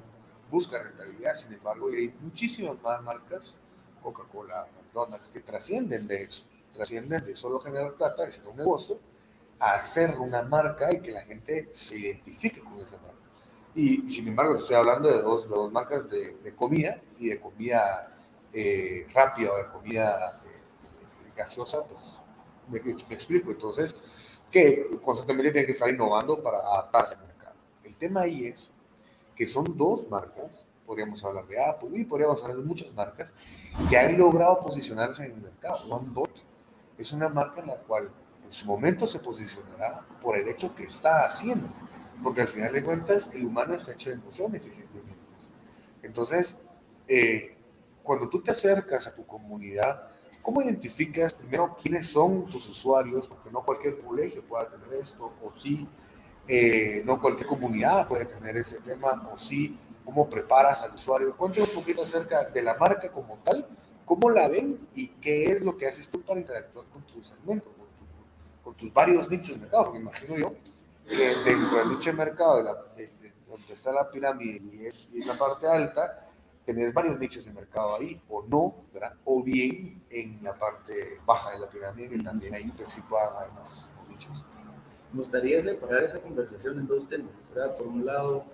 [0.50, 3.58] busca rentabilidad, sin embargo, y hay muchísimas más marcas,
[4.02, 9.00] Coca-Cola, McDonald's, que trascienden de eso, trascienden de solo generar plata, es un negocio,
[9.60, 13.16] a hacer una marca y que la gente se identifique con esa marca.
[13.76, 17.40] Y sin embargo, estoy hablando de dos, de dos marcas de, de comida y de
[17.40, 18.12] comida
[18.54, 20.42] eh, rápida o de comida
[21.38, 22.20] gaseosa, pues
[22.70, 23.52] me, explico.
[23.52, 23.96] Entonces,
[24.52, 27.56] que constantemente tienen que estar innovando para adaptarse al mercado.
[27.84, 28.72] El tema ahí es
[29.36, 33.34] que son dos marcas, podríamos hablar de Apple y podríamos hablar de muchas marcas,
[33.90, 35.78] que han logrado posicionarse en el mercado.
[35.90, 36.44] OneBot
[36.98, 38.12] es una marca en la cual
[38.44, 41.68] en su momento se posicionará por el hecho que está haciendo,
[42.22, 45.50] porque al final de cuentas el humano está hecho de emociones y sentimientos.
[46.04, 46.62] Entonces,
[47.08, 47.58] eh,
[48.04, 50.11] cuando tú te acercas a tu comunidad,
[50.42, 53.28] ¿Cómo identificas primero quiénes son tus usuarios?
[53.28, 55.88] Porque no cualquier colegio puede tener esto, o sí,
[56.48, 61.36] eh, no cualquier comunidad puede tener ese tema, o sí, cómo preparas al usuario.
[61.38, 63.68] Cuéntame un poquito acerca de la marca como tal,
[64.06, 67.72] cómo la ven y qué es lo que haces tú para interactuar con tu segmento,
[68.64, 70.56] con, tus varios nichos de mercado, porque imagino yo
[71.08, 75.20] que dentro del nicho de mercado de la, donde está la pirámide y es, y
[75.20, 76.31] es la parte alta,
[76.66, 79.18] tenés varios nichos de mercado ahí, o no, ¿verdad?
[79.26, 83.36] O bien en la parte baja de la pirámide, que también ahí pues sí puedan
[83.36, 84.46] haber más nichos.
[85.12, 87.76] Me gustaría separar esa conversación en dos temas, ¿verdad?
[87.76, 88.46] Por un lado,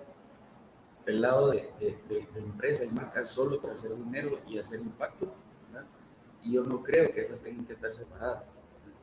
[1.06, 5.32] el lado de, de, de, empresa y marca solo para hacer dinero y hacer impacto,
[5.68, 5.86] ¿verdad?
[6.42, 8.42] Y yo no creo que esas tengan que estar separadas.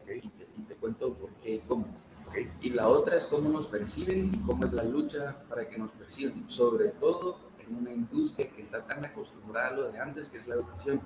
[0.03, 1.85] Y, te, y, te, cuento por qué y cómo.
[2.27, 2.51] Okay.
[2.61, 5.91] Y la otra es cómo nos perciben y cómo es la lucha para que nos
[5.91, 10.37] perciban, sobre todo en una industria que está tan acostumbrada a lo de antes, que
[10.37, 11.01] es la educación.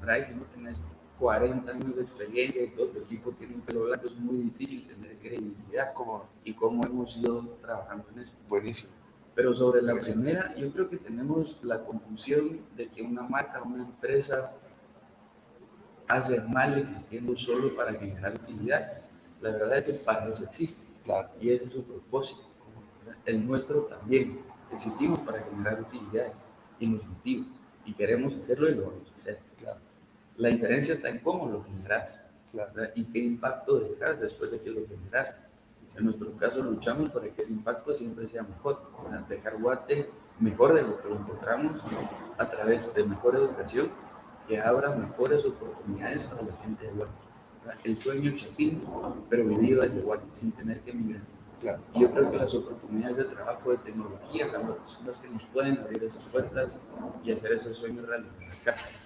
[0.00, 0.18] ¿verdad?
[0.18, 3.84] Y si no tienes 40 años de experiencia y todo tu equipo tiene un pelo
[3.84, 5.92] blanco, es muy difícil tener credibilidad.
[5.94, 6.24] ¿Cómo?
[6.44, 8.34] Y cómo hemos ido trabajando en eso.
[8.48, 8.92] Buenísimo.
[9.34, 13.84] Pero sobre la primera, yo creo que tenemos la confusión de que una marca, una
[13.84, 14.52] empresa
[16.08, 19.06] hace mal existiendo solo para generar utilidades.
[19.40, 20.92] La verdad es que para eso existe.
[21.04, 21.30] Claro.
[21.40, 22.42] Y ese es su propósito.
[23.24, 24.38] El nuestro también.
[24.72, 26.32] Existimos para generar utilidades
[26.78, 27.46] y nos motiva.
[27.84, 29.38] Y queremos hacerlo y lo vamos a hacer.
[29.58, 29.80] Claro.
[30.36, 32.72] La diferencia está en cómo lo generas claro.
[32.94, 35.48] y qué impacto dejas después de que lo generaste.
[35.96, 39.26] En nuestro caso luchamos para que ese impacto siempre sea mejor, ¿verdad?
[39.28, 41.82] dejar Guate mejor de lo que lo encontramos
[42.38, 43.88] a través de mejor educación
[44.48, 47.22] que abra mejores oportunidades para la gente de Guate.
[47.84, 48.82] El sueño chapín,
[49.28, 51.22] pero vivido desde Guate, sin tener que emigrar.
[51.60, 51.82] Claro.
[51.94, 55.78] Y yo creo que las oportunidades de trabajo, de tecnología, son las que nos pueden
[55.78, 56.82] abrir esas puertas
[57.22, 58.32] y hacer esos sueños realidad.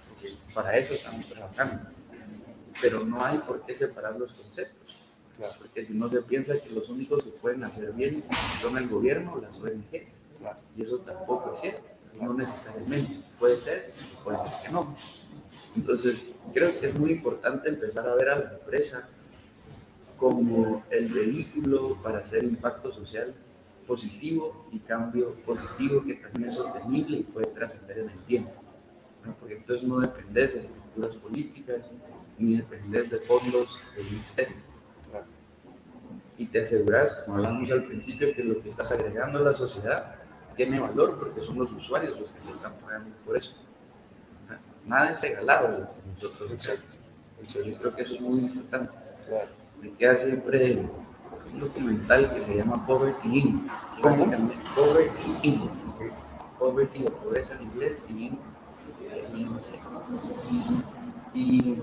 [0.09, 1.89] Porque para eso estamos trabajando.
[2.81, 5.01] Pero no hay por qué separar los conceptos.
[5.37, 5.53] Claro.
[5.59, 8.23] Porque si no se piensa que los únicos que pueden hacer bien
[8.61, 10.19] son el gobierno o las ONGs.
[10.39, 10.59] Claro.
[10.77, 11.83] Y eso tampoco es cierto.
[12.21, 13.13] No necesariamente.
[13.37, 13.91] Puede ser,
[14.23, 14.95] puede ser que no.
[15.75, 19.09] Entonces, creo que es muy importante empezar a ver a la empresa
[20.17, 23.33] como el vehículo para hacer impacto social
[23.87, 28.53] positivo y cambio positivo que también es sostenible y puede trascender en el tiempo.
[29.23, 29.35] ¿no?
[29.35, 31.91] Porque entonces no dependes de estructuras políticas
[32.37, 34.55] ni dependes de fondos del ministerio.
[36.37, 40.15] Y te aseguras, como hablamos al principio, que lo que estás agregando a la sociedad
[40.55, 43.55] tiene valor porque son los usuarios los que te están pagando por eso.
[44.85, 46.99] Nada es regalado de lo que nosotros hacemos.
[47.47, 48.91] Yo creo que eso es muy importante.
[49.27, 49.64] Claro.
[49.85, 50.79] Me queda siempre
[51.53, 53.71] un documental que se llama Poverty Inc.
[54.01, 55.61] básicamente Poverty Inc.
[56.57, 58.39] Poverty o pobreza en inglés y Inc.
[61.35, 61.77] Y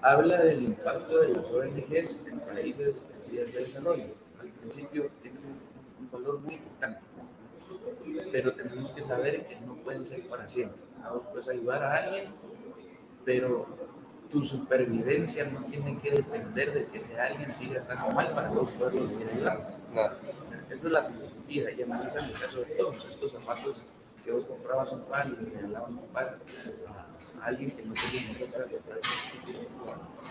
[0.00, 4.04] habla del impacto de los ONGs en países en vías de desarrollo.
[4.40, 7.00] Al principio tiene un, un valor muy importante,
[8.32, 10.78] pero tenemos que saber que no pueden ser para siempre.
[11.02, 12.24] Vamos pues ayudar a alguien,
[13.26, 13.66] pero
[14.30, 18.70] tu supervivencia no tiene que depender de que ese alguien siga estando mal para vos
[18.72, 19.66] poderlo seguir ayudando.
[19.92, 20.16] Claro.
[20.70, 23.86] Esa es la filosofía y analiza en el caso de todos estos zapatos
[24.24, 26.38] que vos comprabas un par y le regalabas un par
[26.88, 28.98] a, alguien que no tenía dinero para comprar.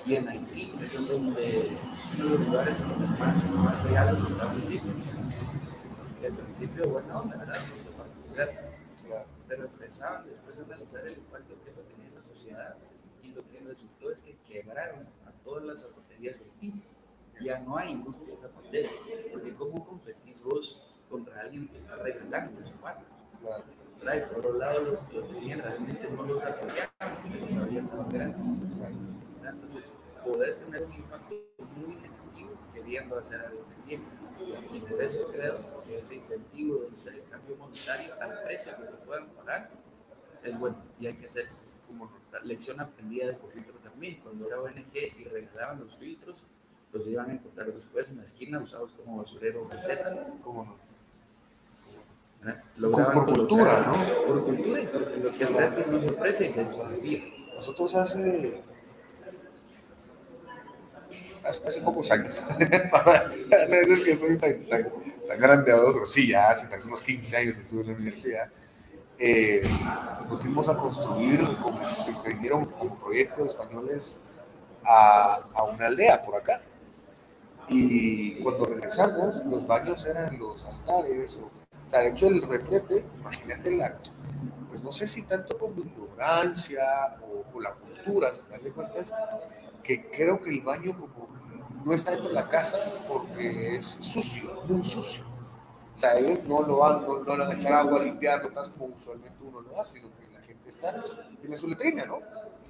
[0.05, 1.69] Y en Haití es donde uno de
[2.17, 4.91] los lugares en donde más, más regalos está al principio.
[6.21, 7.55] Y al principio, bueno, onda, ¿verdad?
[7.55, 8.59] Los zapatos gratis.
[9.07, 9.25] Claro.
[9.47, 12.75] Pero empezaban después a analizar el impacto que eso tenía en la sociedad
[13.35, 16.73] lo que resultó es que quebraron a todas las zapaterías de Haití.
[17.41, 18.89] Ya no hay industria zapatera,
[19.31, 23.03] porque ¿cómo competís vos contra alguien que está regalando zapatos?
[23.99, 24.27] Claro.
[24.29, 28.09] por otro lado, los que los tenían realmente no los apreciaban, sino los sabían tan
[28.09, 28.61] grandes.
[29.45, 29.91] Entonces,
[30.23, 31.35] podés tener un impacto
[31.75, 34.01] muy negativo queriendo hacer algo bien.
[34.73, 39.27] Y por eso creo que ese incentivo del cambio monetario al precio que te puedan
[39.31, 39.69] pagar
[40.43, 41.47] es bueno y hay que hacer
[41.97, 42.11] como
[42.43, 44.19] lección aprendida de Cofiltro también.
[44.21, 46.43] Cuando era ONG y regalaban los filtros,
[46.91, 50.15] los iban a encontrar después en la esquina usados como basurero o receta.
[50.43, 50.77] ¿Cómo no?
[52.41, 53.13] ¿verdad?
[53.13, 54.25] Por- cultura, ¿no?
[54.27, 57.23] Por cultura y porque lo que es gratis no se aprecia y se desconfía.
[57.55, 58.61] Nosotros hace,
[61.43, 62.41] hace, pocos años,
[62.91, 64.89] para no decir que soy tan, tan,
[65.27, 68.51] tan grande ahora, pero sí, ya hace unos 15 años estuve en la universidad,
[69.19, 69.61] eh,
[70.29, 71.79] nos fuimos a construir, como,
[72.25, 74.17] vinieron como proyectos españoles
[74.85, 76.61] a, a una aldea por acá.
[77.67, 83.05] Y cuando regresamos, los baños eran los altares, o, o sea, de hecho el retrete,
[83.19, 83.97] imagínate la,
[84.69, 89.13] pues no sé si tanto como ignorancia o, o la cultura, al final de cuentas,
[89.83, 91.27] que creo que el baño como
[91.85, 95.34] no está dentro de la casa porque es sucio, muy sucio.
[95.95, 98.49] O sea, ellos no lo van, no, no le van a echar agua a limpiarlo,
[98.51, 100.93] más como usualmente uno lo hace, sino que la gente está,
[101.39, 102.19] tiene su letrina, ¿no?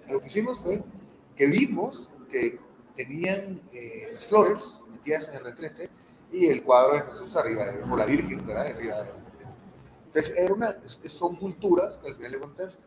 [0.08, 0.82] Lo que hicimos fue
[1.36, 2.60] que vimos que
[2.96, 5.90] tenían eh, las flores metidas en el retrete
[6.32, 8.68] y el cuadro de Jesús arriba, o la Virgen, ¿verdad?
[8.68, 9.04] Arriba
[10.16, 12.80] entonces, era una, son culturas que al final de cuentas,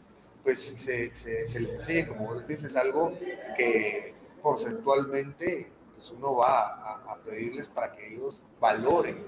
[0.43, 3.13] pues se, se, se les enseña, como vos decís, es algo
[3.55, 9.23] que porcentualmente pues uno va a, a, pedirles para que ellos valoren,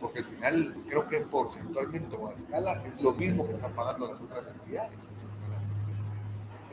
[0.00, 4.10] porque al final creo que porcentualmente o a escala es lo mismo que están pagando
[4.10, 4.98] las otras entidades.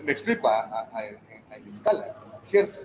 [0.03, 2.79] Me explico, a, a, a, escala, ¿cierto?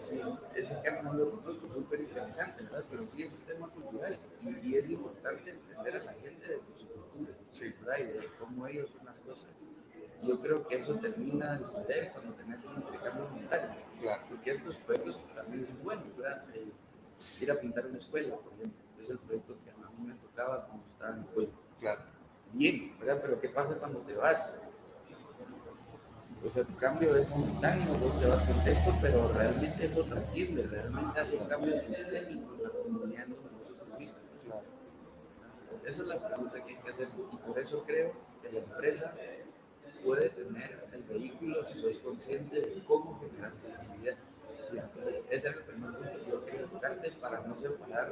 [0.00, 0.20] Sí,
[0.54, 2.84] ese caso no lo conozco, súper interesante, ¿verdad?
[2.90, 6.62] Pero sí es un tema cultural y, y es importante entender a la gente de
[6.62, 7.74] su cultura, sí.
[7.80, 7.98] ¿verdad?
[8.00, 9.50] Y de cómo ellos son las cosas.
[10.22, 13.70] Yo creo que eso termina de suceder cuando tenés un intercambio monetario.
[14.00, 14.22] Claro.
[14.28, 16.44] Porque estos proyectos también son buenos, ¿verdad?
[16.54, 16.72] Eh,
[17.40, 20.66] ir a pintar una escuela, por ejemplo, es el proyecto que a mí me tocaba
[20.66, 21.52] cuando estaba en el pueblo.
[21.80, 22.02] Claro.
[22.52, 23.20] Bien, ¿verdad?
[23.22, 24.60] Pero ¿qué pasa cuando te vas?
[26.44, 31.18] O sea, tu cambio es momentáneo, vos te vas contento, pero realmente eso trasciende, realmente
[31.18, 34.20] hace un cambio sistémico en la comunidad donde vos estuviste.
[34.44, 34.62] Claro.
[35.86, 39.14] Esa es la pregunta que hay que hacer y por eso creo que la empresa
[40.04, 44.16] puede tener el vehículo si sos consciente de cómo generas utilidad.
[44.70, 48.08] Entonces, ese es el primer punto que yo quería tocarte para no separar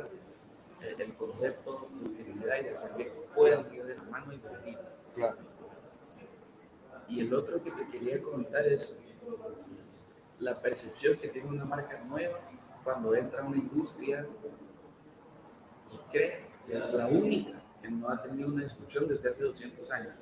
[0.82, 4.78] eh, el concepto de utilidad y hacer que puedan ir de la mano y venir.
[5.14, 5.38] Claro.
[7.08, 9.02] Y el otro que te quería comentar es
[10.38, 12.40] la percepción que tiene una marca nueva
[12.82, 14.26] cuando entra a una industria
[15.92, 19.90] y cree que es la única que no ha tenido una disrupción desde hace 200
[19.90, 20.14] años.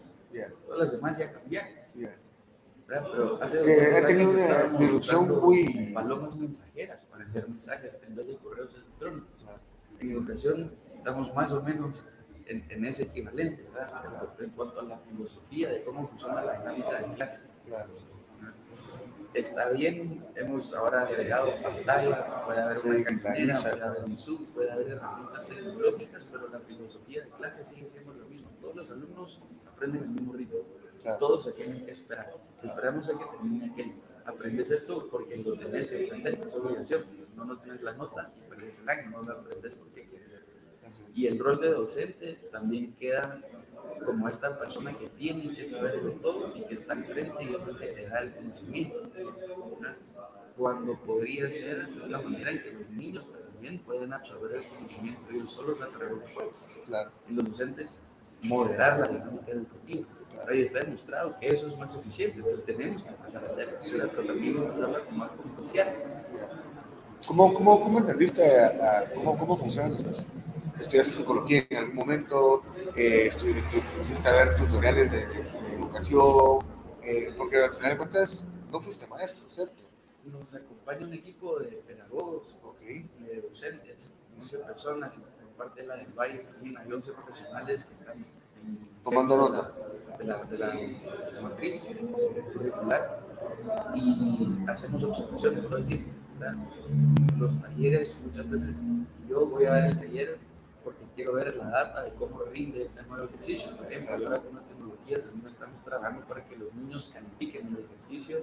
[0.66, 1.72] Todas las demás ya cambiaron.
[2.86, 5.92] Pero hace que ha tenido una disrupción muy.
[5.94, 9.39] Palomas mensajeras para enviar mensajes en vez de correos electrónicos.
[10.00, 12.02] En educación estamos más o menos
[12.46, 14.34] en, en ese equivalente, ¿verdad?
[14.40, 17.48] En cuanto a la filosofía de cómo funciona la dinámica de clase.
[17.66, 17.90] Claro.
[19.32, 24.72] Está bien, hemos ahora agregado pantallas, puede haber una cantinera, puede haber un Zoom, puede
[24.72, 28.50] haber herramientas tecnológicas, pero la filosofía de clase sigue siendo lo mismo.
[28.60, 30.58] Todos los alumnos aprenden el mismo ritmo.
[31.20, 32.34] Todos se tienen que esperar.
[32.62, 33.94] Esperamos a que termine aquel.
[34.24, 37.04] Aprendes esto porque lo tenés que aprender, es obligación.
[37.36, 40.30] No, no tienes la nota y perdes el año, no lo aprendes porque quieres.
[41.14, 43.40] Y el rol de docente también queda
[44.04, 47.54] como esta persona que tiene que saber de todo y que está al frente y
[47.54, 49.00] es el que te da el conocimiento.
[50.56, 55.52] Cuando podría ser la manera en que los niños también pueden absorber el conocimiento ellos
[55.52, 56.26] solos a través de.
[56.86, 57.10] Claro.
[57.28, 58.02] Y los docentes
[58.42, 60.06] moderar la dinámica educativa.
[60.48, 64.26] Ahí está demostrado que eso es más eficiente, entonces tenemos que empezar a hacerlo, pero
[64.26, 65.88] también empezar a tomar como inicial.
[67.26, 70.24] ¿Cómo, cómo, cómo entendiste a, a, cómo, cómo funcionan los
[70.80, 72.62] ¿Estudiaste psicología en algún momento?
[72.96, 73.30] Eh,
[73.98, 76.64] ¿Pusiste a ver tutoriales de, de, de educación?
[77.02, 79.82] Eh, porque al final de cuentas no fuiste maestro, ¿cierto?
[80.24, 83.02] Nos acompaña un equipo de pedagogos, okay.
[83.20, 85.20] de docentes, 11 personas,
[85.60, 88.14] parte de la del Valle también hay 11 profesionales que están
[89.02, 89.72] tomando nota
[90.18, 91.96] de la, de, la, de la, matriz
[92.52, 93.20] curricular
[93.94, 96.10] y hacemos observaciones todo el tiempo.
[97.38, 98.82] Los talleres, muchas veces
[99.28, 100.38] yo voy a dar el taller
[100.84, 103.76] porque quiero ver la data de cómo rinde este nuevo ejercicio.
[103.76, 107.84] Por ejemplo, ahora con la tecnología también estamos trabajando para que los niños califiquen el
[107.84, 108.38] ejercicio,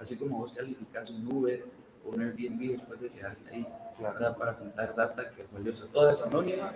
[0.00, 1.64] así como vos calificas un Uber
[2.04, 4.36] o un Airbnb después de quedarte ahí claro.
[4.36, 5.92] para juntar data que es valiosa.
[5.92, 6.70] Toda es anónima,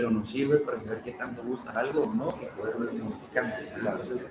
[0.00, 3.68] pero nos sirve para saber qué tanto gusta algo o no y poder modificar.
[3.76, 4.30] Entonces,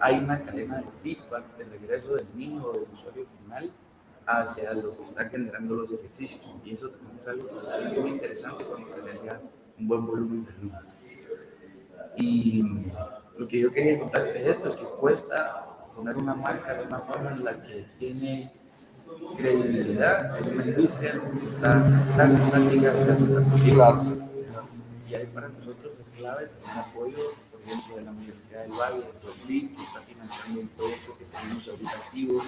[0.00, 3.70] hay una cadena de feedback de regreso del niño o del usuario final
[4.26, 6.40] hacia los que están generando los ejercicios.
[6.64, 9.38] Y eso también es algo que es muy interesante cuando tenés ya
[9.78, 11.46] un buen volumen de alumnos.
[12.16, 12.62] Y
[13.36, 17.00] lo que yo quería contarte de esto es que cuesta poner una marca de una
[17.00, 18.50] forma en la que tiene
[19.36, 21.84] credibilidad en una industria que está
[22.16, 24.23] tan estática hace tanto tiempo.
[25.22, 27.18] Y para nosotros es clave tener apoyo,
[27.52, 31.24] por ejemplo, de la Universidad del Valle, de PROFIT, que está financiando un proyecto que
[31.24, 32.42] tenemos ahorita activo,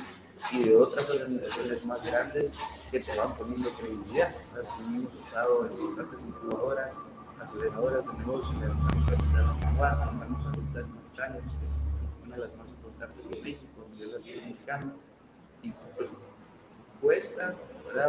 [0.53, 2.59] y de otras organizaciones más grandes
[2.91, 4.35] que te van poniendo credibilidad.
[4.81, 6.97] Hemos usado en bastantes incubadoras,
[7.41, 13.31] aceleradoras de negocios, levantamos ahorita la Tijuana, estamos en que es de las más importantes
[13.31, 14.93] de México a nivel latinoamericano,
[15.63, 16.17] y pues
[17.01, 17.55] cuesta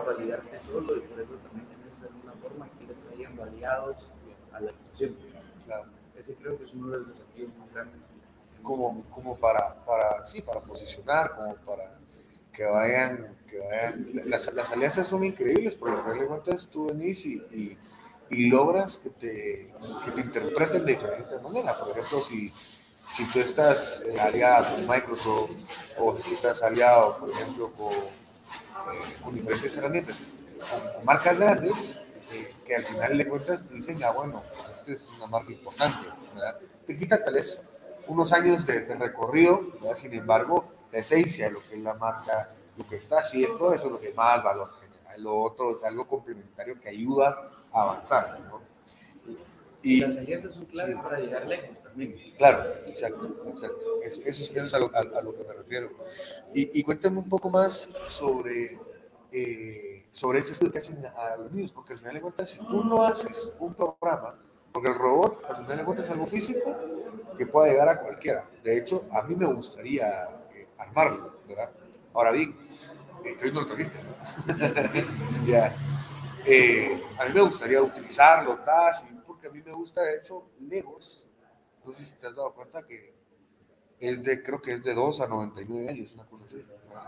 [0.06, 4.10] validarte solo y por eso también tienes de alguna forma que trayendo aliados
[4.58, 4.74] a la.
[5.66, 5.86] Claro.
[6.18, 8.02] Ese creo que es uno de los desafíos más grandes.
[8.64, 11.98] Como, como para, para, sí, para posicionar, como para
[12.52, 14.06] que vayan, que vayan.
[14.26, 17.78] Las, las alianzas son increíbles porque al final de cuentas tú venís y, y,
[18.30, 21.78] y logras que te, que te interpreten de diferentes maneras.
[21.78, 25.52] Por ejemplo, si, si tú estás aliado con Microsoft
[26.00, 30.30] o si estás aliado, por ejemplo, con, eh, con diferentes herramientas,
[30.96, 32.02] con marcas grandes,
[32.68, 34.44] que al final de cuentas te dicen, ah, bueno,
[34.76, 36.60] esto es una marca importante, ¿verdad?
[36.86, 37.62] Te quita tal vez
[38.08, 39.98] unos años de, de recorrido, ¿verdad?
[39.98, 43.88] sin embargo, la esencia de lo que es la marca, lo que está haciendo, eso
[43.88, 45.18] es lo que más valor genera.
[45.18, 48.62] Lo otro es algo complementario que ayuda a avanzar, ¿no?
[49.84, 52.14] Y las alianzas son clave para llegar lejos también.
[52.38, 54.02] Claro, exacto, exacto.
[54.04, 55.90] Es- eso, es- eso es a lo, a- a lo que me refiero.
[56.54, 57.74] Y, y cuéntame un poco más
[58.08, 58.76] sobre,
[59.32, 62.66] eh, sobre ese estudio que hacen a los niños, porque al final de cuentas, si
[62.66, 64.36] tú no haces un programa,
[64.74, 66.76] porque el robot al final de cuentas es algo físico
[67.38, 68.50] que pueda llegar a cualquiera.
[68.64, 70.24] De hecho, a mí me gustaría
[70.56, 71.70] eh, armarlo, ¿verdad?
[72.16, 72.58] Ahora bien,
[73.24, 73.62] eh, que hoy no.
[74.90, 75.06] Sí.
[76.50, 80.46] Eh, a mí me gustaría utilizarlo, tas, y porque a mí me gusta, de hecho,
[80.62, 81.26] Legos.
[81.84, 83.14] No sé si te has dado cuenta que
[84.00, 86.64] es de, creo que es de 2 a 99 años, una cosa así.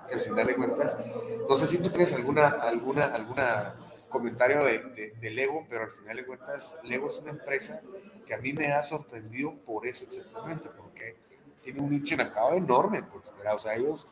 [0.07, 0.99] Que al final de cuentas,
[1.47, 3.75] no sé si tú tienes alguna, alguna, alguna
[4.09, 7.81] comentario de, de, Lego, pero al final de cuentas, Lego es una empresa
[8.25, 11.17] que a mí me ha sorprendido por eso exactamente, porque
[11.63, 13.55] tiene un nicho de mercado enorme, pues, ¿verdad?
[13.55, 14.07] O sea, ellos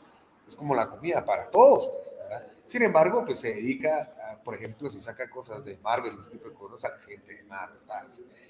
[0.47, 2.47] es como la comida para todos, pues, ¿verdad?
[2.67, 6.49] Sin embargo, pues se dedica, a, por ejemplo, si saca cosas de Marvel, ese tipo
[6.49, 8.07] de cosas, a la gente de Marvel, tal.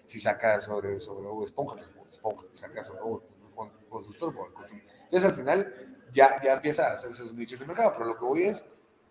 [0.08, 3.22] Si, saca sobre, sobre Bob Esponja, pues Bob Esponja, si saca sobre Bob,
[3.56, 4.72] con, con sus turbos, sus-
[5.06, 5.74] Entonces, al final,
[6.14, 8.66] ya, ya empieza a hacerse esos nichos de mercado, pero lo que voy es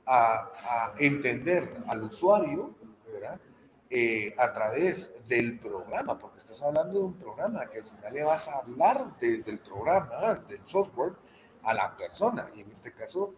[0.07, 2.75] a, a entender al usuario,
[3.13, 3.41] ¿verdad?
[3.91, 8.25] Eh, a través del programa, porque estás hablando de un programa que al final le
[8.25, 11.13] vas a hablar desde el programa, del software,
[11.63, 12.49] a la persona.
[12.57, 13.35] Y en este caso,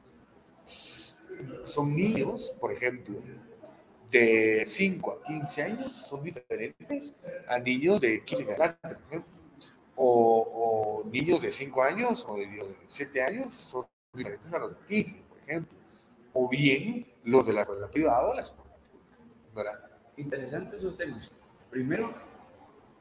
[1.64, 3.18] son niños, por ejemplo,
[4.10, 7.14] de 5 a 15 años, son diferentes
[7.48, 9.24] a niños de 15 en adelante.
[10.00, 12.48] O, o niños de 5 años o de
[12.86, 15.78] 7 años son diferentes a los de 15, por ejemplo.
[16.32, 19.90] O bien los de la escuela privada o la escuela pública.
[20.16, 21.32] Interesantes esos temas.
[21.70, 22.12] Primero,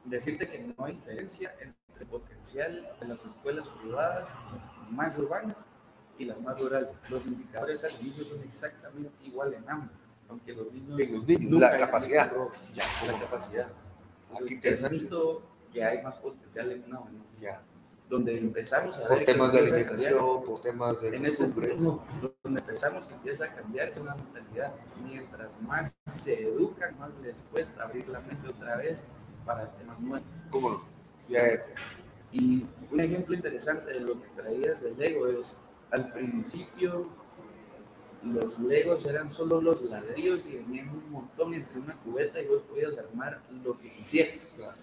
[0.04, 5.68] decirte que no hay diferencia entre el potencial de las escuelas privadas, las más urbanas
[6.18, 7.10] y las más rurales.
[7.10, 9.97] Los indicadores al inicio son exactamente igual en ambas,
[10.28, 11.00] aunque los niños...
[11.00, 12.30] En los niños, la capacidad.
[12.74, 13.68] Ya, la capacidad.
[14.30, 17.40] Entonces, es mito que hay más potencial en una o en otra.
[17.40, 17.62] Ya.
[18.08, 21.74] Donde empezamos a Por temas de alimentación, por temas de En este costumbres.
[21.74, 24.72] punto, no, donde empezamos que empieza a cambiarse una mentalidad.
[25.04, 29.08] Mientras más se educan, más les cuesta abrir la mente otra vez
[29.44, 30.26] para temas nuevos.
[30.50, 30.82] ¿Cómo?
[31.28, 31.42] Ya,
[32.32, 35.60] Y un ejemplo interesante de lo que traías del Lego es,
[35.90, 37.08] al principio
[38.22, 42.62] los Legos eran solo los ladrillos y venían un montón entre una cubeta y vos
[42.62, 44.52] podías armar lo que quisieras.
[44.56, 44.76] claro.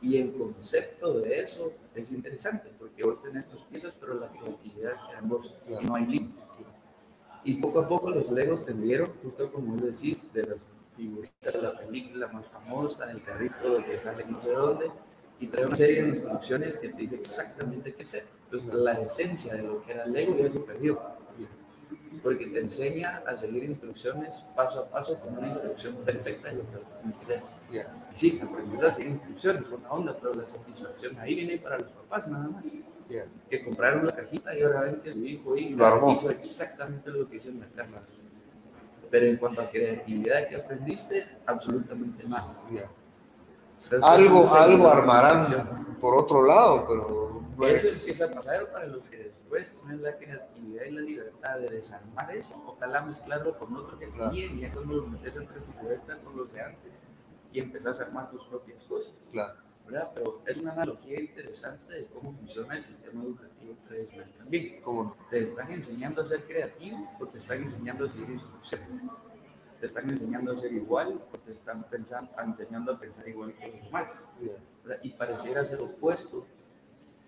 [0.00, 4.94] Y el concepto de eso es interesante, porque vos tenés tus piezas, pero la creatividad
[5.16, 5.86] en vos, Claro.
[5.86, 6.42] no hay límites.
[7.44, 11.62] Y poco a poco los Legos tendieron, justo como vos decís, de las figuritas de
[11.62, 14.90] la película más famosa, el carrito del que sale no sé dónde,
[15.40, 18.24] y trae una serie de instrucciones que te dice exactamente qué hacer.
[18.44, 21.00] Entonces, la esencia de lo que era el Lego ya se perdió,
[22.22, 26.62] porque te enseña a seguir instrucciones paso a paso con una instrucción perfecta de lo
[26.62, 27.42] que tenés que hacer.
[27.72, 31.78] Ya, Y sí, aprendes a seguir instrucciones, buena onda, pero la satisfacción ahí viene para
[31.78, 32.64] los papás nada más.
[33.08, 33.24] ya.
[33.50, 37.28] Que compraron la cajita y ahora ven que su hijo y Lo hizo exactamente lo
[37.28, 38.02] que hizo en la caja.
[39.10, 42.56] Pero en cuanto a creatividad que aprendiste, absolutamente nada.
[42.72, 42.88] ya.
[43.84, 47.98] Entonces, Algo, algo una armarán por otro lado, pero no Eso es.
[48.00, 52.34] empieza a pasar para los que después tienen la creatividad y la libertad de desarmar
[52.36, 54.24] eso, ojalá mezclarlo con otro que Claro.
[54.24, 57.02] también, ya cuando lo metes entre tu cubeta con los de antes
[57.52, 59.14] y empezás a armar tus propias cosas.
[59.30, 59.54] Claro,
[59.86, 60.10] ¿verdad?
[60.14, 64.80] Pero es una analogía interesante de cómo funciona el sistema educativo tradicional también.
[64.82, 65.16] ¿cómo?
[65.28, 69.02] Te están enseñando a ser creativo o te están enseñando a seguir instrucciones.
[69.80, 73.66] Te están enseñando a ser igual o te están pensando, enseñando a pensar igual que
[73.68, 74.22] los demás.
[75.02, 76.46] Y pareciera ser opuesto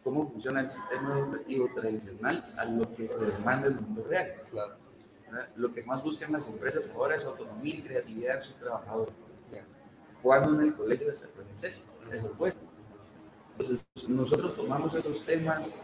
[0.05, 4.35] cómo funciona el sistema educativo tradicional a lo que se demanda en el mundo real.
[4.51, 4.77] claro.
[5.57, 9.15] Lo que más buscan las empresas ahora es autonomía y creatividad en sus trabajadores.
[10.23, 11.83] cuando en el colegio se aprende eso,
[12.13, 12.65] es opuesto.
[13.51, 15.83] Entonces, nosotros tomamos esos temas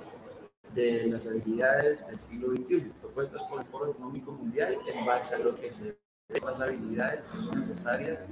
[0.72, 5.38] de las habilidades del siglo XXI, propuestas por el Foro Económico Mundial, en base a
[5.40, 5.98] lo que se
[6.38, 8.26] las habilidades que son necesarias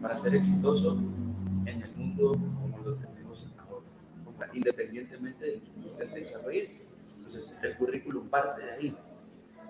[0.00, 0.98] para ser exitoso
[1.66, 3.84] en el mundo como lo tenemos ahora,
[4.54, 6.68] independientemente de que usted te desarrolle.
[7.16, 8.96] Entonces, el currículum parte de ahí.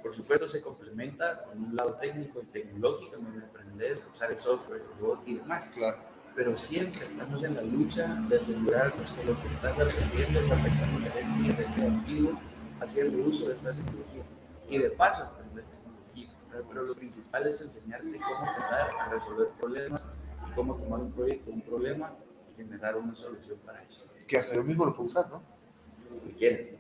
[0.03, 4.39] Por supuesto, se complementa con un lado técnico y tecnológico, donde aprendes a usar el
[4.39, 5.71] software, el robot y demás.
[5.75, 5.99] Claro,
[6.35, 10.57] Pero siempre estamos en la lucha de asegurarnos que lo que estás aprendiendo es a
[10.57, 12.39] y a ser creativo
[12.81, 14.25] haciendo uso de esta tecnología.
[14.69, 16.31] Y de paso, aprendes tecnología.
[16.69, 20.09] pero lo principal es enseñarte cómo empezar a resolver problemas
[20.47, 22.15] y cómo tomar un proyecto, un problema
[22.53, 24.05] y generar una solución para eso.
[24.27, 25.43] Que hasta yo mismo lo puedo usar, ¿no?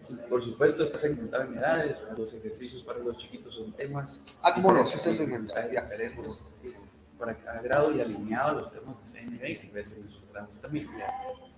[0.01, 4.21] Sí, por supuesto, está segmentado en edades, los ejercicios para los chiquitos son temas.
[4.43, 4.87] Ah, ¿cómo no?
[4.87, 5.71] Sí, está segmentado.
[5.71, 5.83] Ya.
[5.83, 6.73] Diferentes, sí,
[7.19, 10.61] para cada grado y alineado a los temas de CNB que ves en esos grados
[10.61, 10.89] también.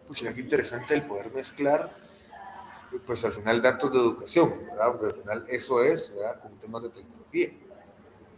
[0.06, 1.90] Pues qué interesante el poder mezclar,
[3.06, 4.92] pues al final datos de educación, ¿verdad?
[4.92, 6.40] Porque al final eso es, ¿verdad?
[6.40, 7.48] Con temas de tecnología.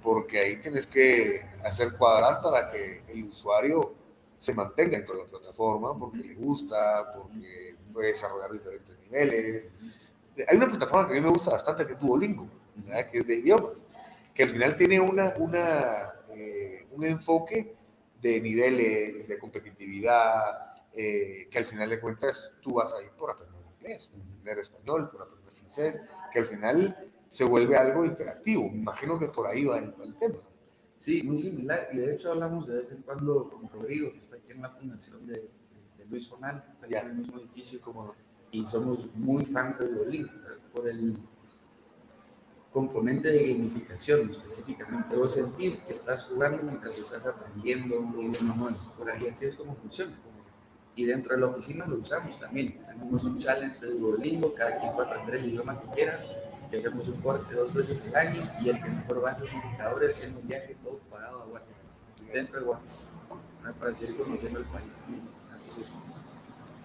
[0.03, 3.93] Porque ahí tienes que hacer cuadrar para que el usuario
[4.39, 9.65] se mantenga dentro de la plataforma, porque le gusta, porque puede desarrollar diferentes niveles.
[10.49, 13.11] Hay una plataforma que a mí me gusta bastante que es Duolingo, ¿verdad?
[13.11, 13.85] que es de idiomas,
[14.33, 17.75] que al final tiene una, una, eh, un enfoque
[18.21, 23.31] de niveles, de competitividad, eh, que al final de cuentas tú vas a ir por
[23.31, 26.01] aprender inglés, por aprender español, por aprender francés,
[26.33, 28.69] que al final se vuelve algo interactivo.
[28.71, 30.39] Me imagino que por ahí va el, va el tema.
[30.99, 31.89] Sí, muy similar.
[31.93, 34.69] Y de hecho hablamos de vez en cuando con Rodrigo, que está aquí en la
[34.69, 35.49] fundación de,
[35.97, 37.01] de Luis Fonal, que está aquí Ya.
[37.03, 38.15] en el mismo edificio, como,
[38.51, 40.59] y somos muy fans de ¿verdad?
[40.75, 41.17] por el
[42.73, 45.17] componente de gamificación específicamente.
[45.17, 48.77] Vos sentís que estás jugando mientras estás aprendiendo idioma nuevo.
[48.99, 50.13] Por ahí así es como funciona.
[50.97, 52.77] Y dentro de la oficina lo usamos también.
[52.85, 56.21] Tenemos un challenge de Duolingo, cada quien puede aprender el idioma que quiera.
[56.71, 59.53] Y hacemos un corte dos veces al año y el que mejor va a sus
[59.53, 61.85] indicadores tiene un viaje todo pagado a Guatemala,
[62.33, 65.25] dentro de Guatemala, para seguir conociendo el país también.
[65.51, 65.93] Entonces,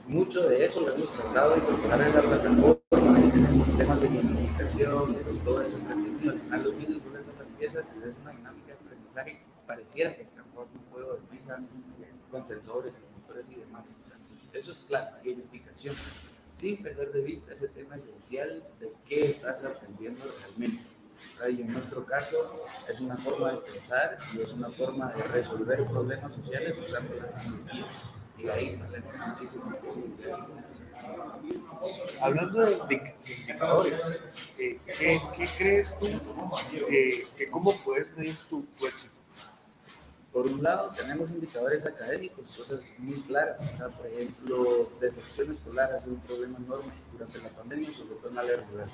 [0.08, 5.16] mucho de eso lo hemos tratado de incorporar en la plataforma, tenemos temas de gamificación,
[5.16, 6.38] pues todo ese entretenido.
[6.38, 10.22] Final los niños vuelven a las piezas y es una dinámica de aprendizaje, pareciera que
[10.22, 11.60] es mejor un juego de mesa
[12.32, 13.90] con sensores y motores y demás.
[14.54, 15.96] Eso es claro, gamificación,
[16.54, 20.84] sin perder de vista ese tema esencial de qué estás aprendiendo realmente.
[21.50, 22.38] Y en nuestro caso
[22.90, 27.28] es una forma de pensar y es una forma de resolver problemas sociales usando la
[27.28, 27.88] tecnología.
[28.38, 30.46] Y de ahí salen muchísimas posibilidades.
[32.22, 34.22] Hablando de, indicadores,
[34.58, 36.08] eh, ¿qué, crees tú
[37.38, 39.23] que cómo puedes medir tu, tu éxito?
[40.34, 43.64] Por un lado, tenemos indicadores académicos, cosas muy claras.
[43.74, 43.96] ¿verdad?
[43.96, 48.38] Por ejemplo, deserción escolar ha sido un problema enorme durante la pandemia, sobre todo en
[48.40, 48.94] áreas rurales.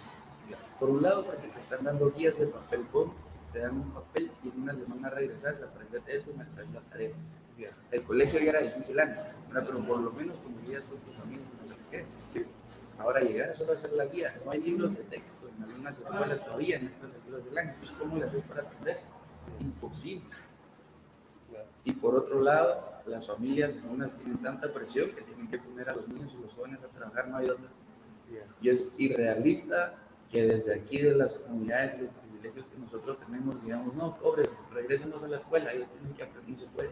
[0.79, 3.13] Por un lado, porque te están dando guías de papel bond,
[3.53, 6.81] te dan un papel y en una semana regresas, aprendete eso y me traes la
[6.81, 7.11] tarea.
[7.91, 9.63] El colegio ya era difícil antes, ¿verdad?
[9.65, 12.05] pero por lo menos convivías con tus amigos, no sé qué.
[12.31, 12.45] Sí.
[12.97, 16.45] Ahora llegar solo a hacer la guía, no hay libros de texto en algunas escuelas
[16.45, 17.73] todavía, en estas escuelas del año.
[17.97, 18.99] ¿cómo le haces para aprender?
[19.59, 20.25] Imposible.
[21.89, 25.89] Y por otro lado, las familias en unas tienen tanta presión que tienen que poner
[25.89, 27.67] a los niños y los jóvenes a trabajar, no hay otra.
[28.61, 29.95] Y es irrealista
[30.29, 34.49] que desde aquí, de las comunidades y los privilegios que nosotros tenemos, digamos, no, pobres,
[34.71, 36.91] regresenos a la escuela, ellos tienen que aprender, no se.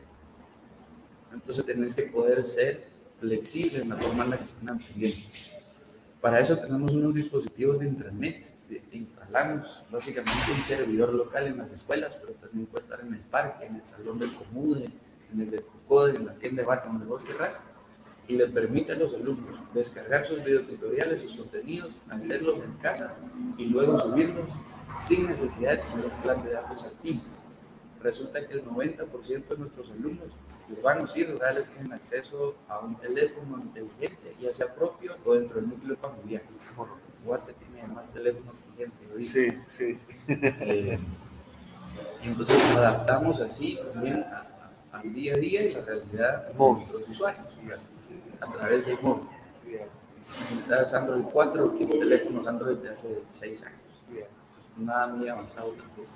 [1.32, 2.88] Entonces tenés que poder ser
[3.18, 5.18] flexible en la forma en la que están aprendiendo.
[6.22, 8.52] Para eso tenemos unos dispositivos de internet.
[8.70, 13.20] De- Instalamos básicamente un servidor local en las escuelas, pero también puede estar en el
[13.22, 14.90] parque, en el salón del Comude,
[15.34, 17.66] en el del Cocode, en la tienda de Bata, donde vos querrás,
[18.28, 23.16] y le permite a los alumnos descargar sus videotutoriales, sus contenidos, hacerlos en casa
[23.58, 24.50] y luego subirlos
[24.98, 27.22] sin necesidad de tener un plan de datos activo.
[28.02, 30.32] Resulta que el 90% de nuestros alumnos
[30.70, 35.70] urbanos y rurales tienen acceso a un teléfono inteligente, ya sea propio o dentro del
[35.70, 36.42] núcleo familiar.
[37.26, 39.24] Guate tiene más teléfonos que gente hoy.
[39.24, 40.00] sí, sí.
[40.28, 41.00] Eh,
[42.24, 44.46] entonces nos adaptamos así también a-
[44.94, 46.86] a- al día a día y la realidad de Móvil.
[46.88, 47.46] nuestros usuarios
[48.42, 49.28] a través del móvil.
[50.42, 53.80] Necesitas Android 4, que es teléfonos Android de hace 6 años.
[54.78, 56.08] Nada muy avanzado tampoco.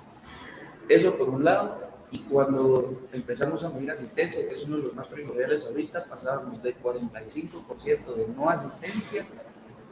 [0.88, 1.78] Eso por un lado,
[2.10, 6.62] y cuando empezamos a medir asistencia, que es uno de los más primordiales ahorita, pasábamos
[6.62, 9.26] de 45% de no asistencia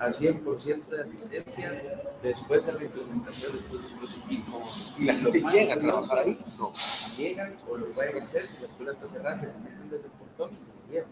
[0.01, 1.71] a 100% de asistencia
[2.23, 4.95] después de la implementación de estos dispositivos.
[4.99, 6.39] ¿Y la gente llega a trabajar ahí?
[6.59, 6.73] No.
[7.19, 10.53] Llegan o lo pueden hacer, si la escuela está cerrada, se meten desde el portón
[10.53, 11.11] y se lo llevan.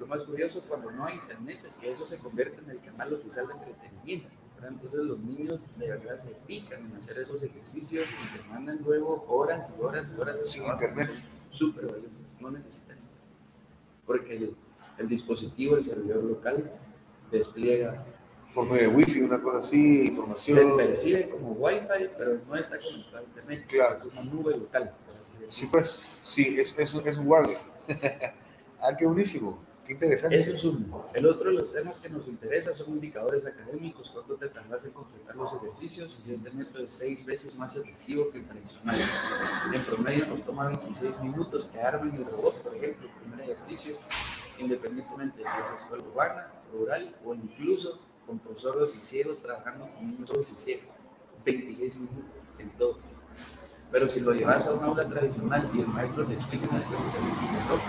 [0.00, 3.12] Lo más curioso cuando no hay internet es que eso se convierte en el canal
[3.12, 4.28] oficial de entretenimiento.
[4.54, 4.70] ¿verdad?
[4.72, 9.26] Entonces los niños de verdad se pican en hacer esos ejercicios y te mandan luego
[9.28, 11.10] horas y horas y horas de Sin internet.
[11.50, 12.96] Súper valiosos, no necesitan.
[14.06, 14.56] Porque el,
[14.96, 16.72] el dispositivo, el servidor local,
[17.30, 18.04] despliega,
[18.54, 20.76] Por medio de wifi, una cosa así, se información.
[20.76, 23.64] percibe como wifi, pero no está conectado a internet.
[23.68, 23.98] Claro.
[23.98, 24.94] Es una nube local.
[25.46, 25.88] Sí, pues,
[26.22, 27.68] sí, es, es, un- es un wireless.
[28.80, 29.66] ah, qué buenísimo.
[29.86, 30.38] Qué interesante.
[30.38, 31.02] Eso es uno.
[31.14, 34.92] El otro de los temas que nos interesa son indicadores académicos, cuánto te tardas en
[34.92, 38.96] completar los ejercicios y este método es seis veces más efectivo que el tradicional.
[39.72, 43.94] En promedio nos toma 26 minutos que armen el robot, por ejemplo, el primer ejercicio,
[44.60, 50.28] independientemente si es escuela urbana, rural o incluso con profesores y ciegos trabajando con niños
[50.28, 50.94] sordos y ciegos.
[51.44, 52.98] 26 minutos en todo.
[53.90, 56.82] Pero si lo llevas a una aula tradicional y el maestro te explica en el
[57.40, 57.80] pizarrón,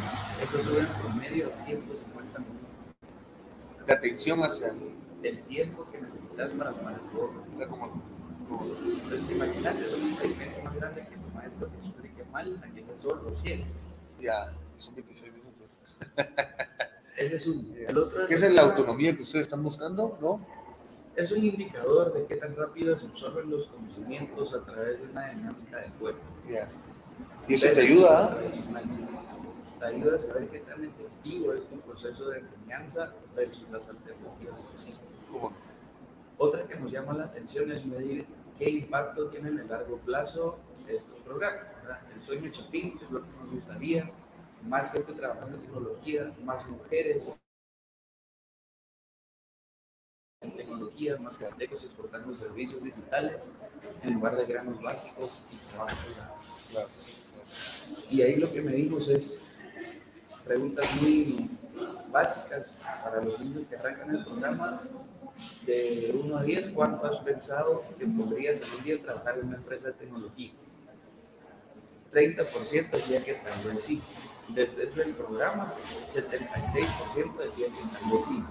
[0.42, 3.86] eso sube en promedio a 150 minutos.
[3.86, 5.00] De atención hacia el...
[5.22, 7.34] El tiempo que necesitas para tomar el juego.
[7.70, 8.02] Como,
[8.48, 12.74] como, Entonces, imagínate, es un impedimento más grande que tu maestro te explique mal a
[12.74, 13.66] que sea solo o ciego.
[14.22, 15.39] ya, son 26 minutos.
[17.18, 17.64] Ese es uno.
[17.76, 20.18] El otro ¿Qué es la autonomía que ustedes están buscando?
[20.22, 20.46] ¿No?
[21.16, 25.30] Es un indicador de qué tan rápido se absorben los conocimientos a través de una
[25.30, 26.20] dinámica del juego.
[26.50, 26.70] Ya.
[27.48, 28.38] Y eso te ayuda.
[29.80, 34.64] Te ayuda a saber qué tan efectivo es tu proceso de enseñanza versus las alternativas
[34.64, 35.16] que existen.
[35.30, 35.52] ¿Cómo?
[36.38, 38.26] Otra que nos llama la atención es medir
[38.58, 40.58] qué impacto tienen en el largo plazo
[40.88, 41.66] estos programas.
[41.82, 42.00] ¿verdad?
[42.16, 44.10] El sueño Chapín es lo que nos gustaría,
[44.64, 47.36] más gente trabajando en tecnología, más mujeres
[50.42, 53.50] en tecnología, más catecos exportando servicios digitales
[54.04, 56.36] en lugar de granos básicos y trabajo pesado.
[56.72, 56.88] Claro.
[58.10, 59.56] Y ahí lo que medimos es
[60.46, 61.50] preguntas muy
[62.12, 64.82] básicas para los niños que arrancan el programa.
[65.66, 69.90] De 1 a 10, ¿cuánto has pensado que podrías algún día trabajar en una empresa
[69.90, 70.52] de tecnología?
[72.12, 74.02] 30% decía que tal vez sí.
[74.54, 78.44] Después del programa, 76% decía que tal vez sí.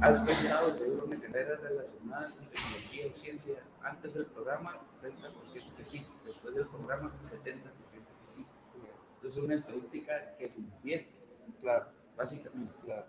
[0.00, 4.80] ¿Has pensado seguro en carreras relacionadas con tecnología o ciencia antes del programa?
[5.02, 6.06] 30% que sí.
[6.24, 8.46] Después del programa, 70% que sí.
[9.16, 11.10] Entonces, una estadística que se invierte,
[11.60, 12.72] Claro, básicamente.
[12.84, 13.06] claro.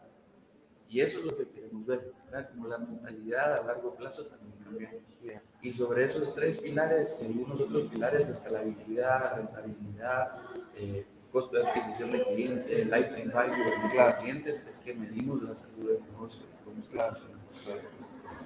[0.87, 2.49] Y eso es lo que queremos ver, ¿verdad?
[2.49, 5.43] Como la mentalidad a largo plazo también cambia.
[5.61, 10.39] Y sobre esos tres pilares y algunos otros pilares escalabilidad, rentabilidad,
[10.79, 14.21] eh, costo de adquisición de cliente, lifetime value de nuestros Claro.
[14.21, 17.15] clientes, es que medimos la salud del negocio, cómo está Claro.
[17.15, 17.89] funcionando.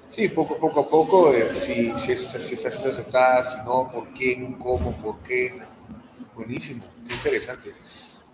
[0.10, 3.90] Sí, poco, poco a poco, eh, si, si, es- si está siendo aceptada, si no,
[3.92, 5.50] por quién, cómo, por qué.
[6.36, 7.74] Buenísimo, qué interesante.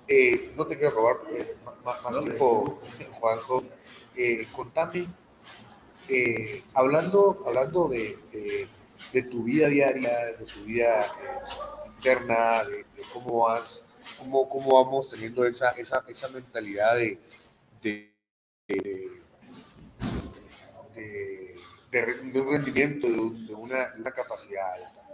[0.08, 2.80] Eh, no te quiero robar eh, más No, tiempo,
[3.20, 3.64] Juanjo.
[4.52, 5.08] Contame,
[6.74, 8.68] hablando, hablando de, de-
[9.14, 11.06] de tu vida diaria, de tu vida
[11.96, 13.86] interna, de, de cómo vas,
[14.18, 17.20] cómo, cómo vamos teniendo esa, esa, esa mentalidad de,
[17.82, 18.14] de,
[22.42, 25.08] un rendimiento, de, un- de una, una capacidad alta.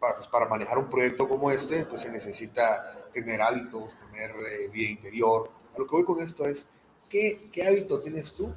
[0.00, 4.68] Para, pues, para manejar un proyecto como este, pues se necesita tener hábitos, tener eh,
[4.72, 5.50] vida interior.
[5.74, 6.68] A lo que voy con esto es,
[7.08, 8.52] ¿qué, qué hábito tienes tú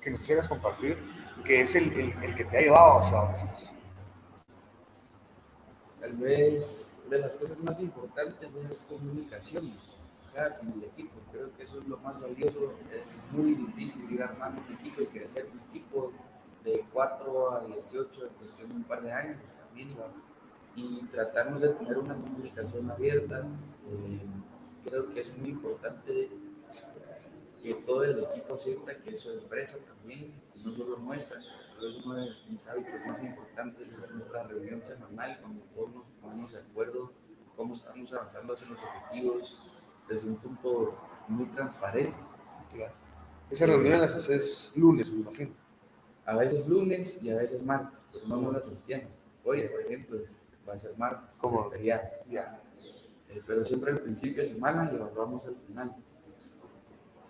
[0.00, 0.96] que nos quisieras compartir,
[1.44, 3.72] que es el, el- el que te ha llevado hacia donde estás?
[6.00, 9.72] Tal vez de las cosas más importantes es comunicación
[10.34, 10.58] ¿verdad?
[10.58, 11.14] con el equipo.
[11.30, 12.72] Creo que eso es lo más valioso.
[12.92, 16.12] Es muy difícil ir armando un equipo y crecer un equipo
[16.64, 18.30] de 4 a 18
[18.64, 19.94] en un par de años también.
[20.74, 23.40] Y tratarnos de tener una comunicación abierta.
[23.40, 24.26] Eh,
[24.84, 26.28] creo que es muy importante
[27.62, 30.32] que todo el equipo sienta que es su empresa también,
[30.62, 31.40] no solo nuestra.
[31.76, 36.06] Pero es uno de mis hábitos más importantes, es nuestra reunión semanal, cuando todos nos
[36.22, 37.12] ponemos de acuerdo,
[37.56, 39.56] cómo estamos avanzando hacia los objetivos
[40.08, 40.96] desde un punto
[41.28, 42.16] muy transparente.
[42.72, 42.94] Claro.
[43.50, 45.52] Esa reunión las haces lunes, me imagino.
[46.24, 49.08] A veces lunes y a veces martes, pero no nos las entiendo.
[49.44, 51.58] Hoy, por ejemplo, es- va a ser martes, ¿Cómo?
[51.58, 52.02] como feriado.
[52.28, 52.60] Ya.
[53.30, 55.94] Eh, pero siempre al principio de semana y evaluamos al final.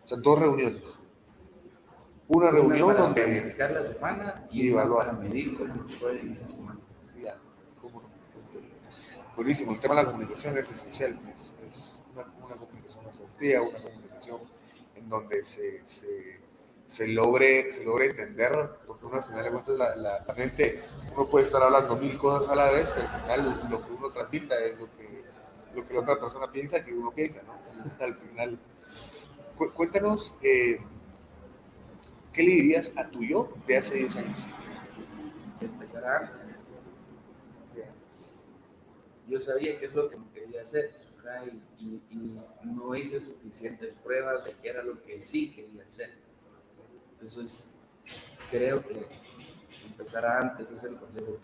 [0.05, 1.06] O sea, dos reuniones.
[2.29, 3.23] Una reunión para donde...
[3.23, 5.07] planificar la semana Y y, evaluar.
[5.07, 6.81] para medir cómo fue en esa semana.
[7.23, 7.37] Ya,
[7.81, 8.09] cómo no.
[9.37, 13.83] Buenísimo, el tema de la comunicación es esencial, es, es una, una comunicación asertiva, una
[13.83, 14.41] comunicación
[14.97, 16.41] en donde se, se,
[16.87, 18.53] se logre, se logre entender,
[18.87, 20.83] porque uno al final de cuentas la, la, la mente,
[21.15, 24.11] uno puede estar hablando mil cosas a la vez, que al final lo que uno
[24.11, 25.23] transmita es lo que,
[25.75, 27.61] lo que la otra persona piensa que uno piensa, ¿no?
[28.05, 28.59] al final.
[29.57, 30.81] Cu- cuéntanos, eh,
[32.37, 34.39] ¿qué le dirías a tu yo de hace 10 años?
[35.59, 36.61] que empezara antes.
[39.29, 40.91] Yo sabía qué es lo que me quería hacer.
[41.81, 42.03] Y, y-
[42.63, 46.15] y no hice suficientes pruebas de qué era lo que sí quería hacer.
[47.15, 47.75] Entonces,
[48.53, 49.05] creo que
[49.89, 51.39] empezar antes es el consejo.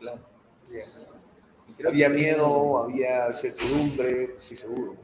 [1.68, 4.94] Y creo Había que- miedo, había incertidumbre, sí, seguro.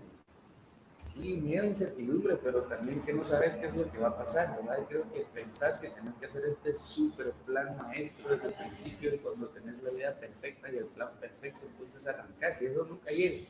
[1.08, 4.54] Sí, miedo, incertidumbre, pero también que no sabes qué es lo que va a pasar,
[4.56, 4.82] ¿verdad?
[4.82, 9.14] Y creo que pensás que tenés que hacer este súper plan maestro desde el principio
[9.14, 13.10] y cuando tenés la vida perfecta y el plan perfecto, entonces arrancás y eso nunca
[13.10, 13.42] llega.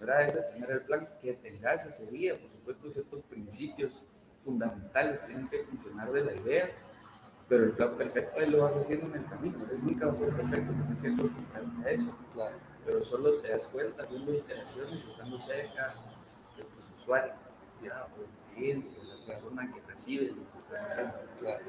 [0.00, 0.24] ¿Verdad?
[0.24, 4.06] Es tener el plan que tengas ese día, por supuesto, ciertos principios
[4.42, 6.70] fundamentales tienen que funcionar de la idea,
[7.50, 10.32] pero el plan perfecto ahí lo vas haciendo en el camino, nunca va a ser
[10.34, 12.16] perfecto, que acostumbrarte a eso.
[12.32, 12.56] Claro.
[12.86, 15.94] Pero solo te das cuenta haciendo iteraciones, estando cerca
[17.02, 17.32] usuario,
[17.82, 18.06] ¿ya?
[18.16, 21.14] o el cliente, o la persona que recibe lo que estás haciendo.
[21.40, 21.64] Claro.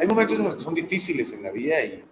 [0.00, 2.04] Hay momentos en los que son difíciles en la vida y,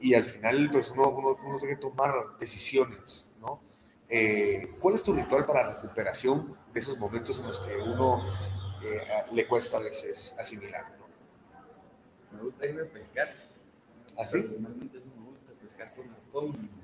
[0.00, 3.60] y, al final pues uno, uno, uno, tiene que tomar decisiones, ¿no?
[4.08, 8.22] Eh, ¿Cuál es tu ritual para recuperación de esos momentos en los que uno
[8.82, 9.00] eh,
[9.32, 10.84] le cuesta a veces asimilar?
[10.98, 12.36] ¿no?
[12.36, 13.28] Me gusta irme a pescar.
[14.18, 14.38] ¿Así?
[14.38, 16.81] ¿Ah, Normalmente eso me gusta, pescar con, con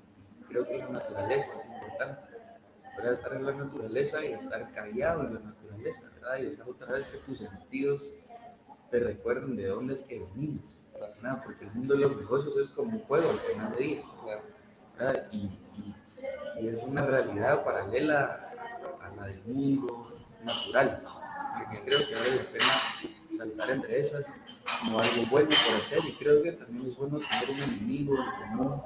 [0.48, 2.28] creo que la naturaleza es importante.
[2.96, 3.12] ¿verdad?
[3.12, 6.38] Estar en la naturaleza y estar callado en la naturaleza, ¿verdad?
[6.38, 8.12] Y dejar otra vez que tus sentidos
[8.90, 11.42] te recuerden de dónde es que venimos, ¿verdad?
[11.44, 14.02] Porque el mundo de los negocios es como un juego al final de día,
[14.96, 15.28] ¿verdad?
[15.30, 15.36] Y,
[16.58, 18.36] y, es una realidad paralela
[19.00, 21.04] a la del mundo natural.
[21.60, 24.34] Entonces creo que vale la pena saltar entre esas
[24.80, 28.50] como algo bueno por hacer y creo que también es bueno tener un enemigo en
[28.50, 28.82] común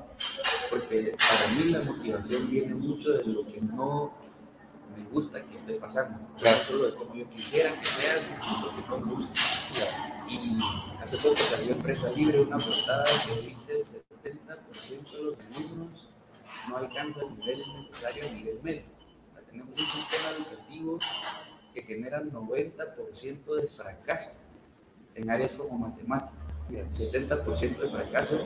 [0.73, 4.11] porque para mí la motivación viene mucho de lo que no
[4.97, 6.57] me gusta que esté pasando, claro.
[6.57, 9.39] no solo de cómo yo quisiera que sea, sino lo que no me gusta.
[10.29, 10.59] Y
[11.03, 16.09] hace poco salió Empresa Libre una portada que dice 70% de los alumnos
[16.69, 18.83] no alcanzan el nivel necesario a nivel medio.
[19.51, 20.99] Tenemos un sistema educativo
[21.75, 24.31] que genera 90% de fracaso
[25.15, 26.33] en áreas como matemáticas,
[26.71, 28.39] 70% de fracaso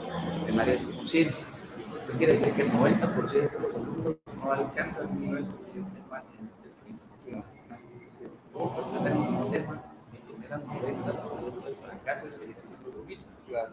[0.49, 1.66] en áreas como ciencias
[2.07, 6.47] esto quiere decir que el 90% de los alumnos no alcanzan un nivel suficiente en
[6.47, 7.11] este país.
[8.53, 9.83] Pues tener un sistema
[10.13, 13.27] que genera 90% de fracaso y seguir haciendo lo mismo.
[13.49, 13.73] Claro.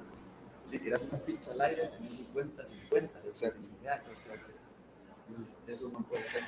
[0.63, 4.01] Si tiras una ficha al aire, tenés 50, 50 de posibilidad.
[4.01, 6.41] Entonces, eso no puede ser.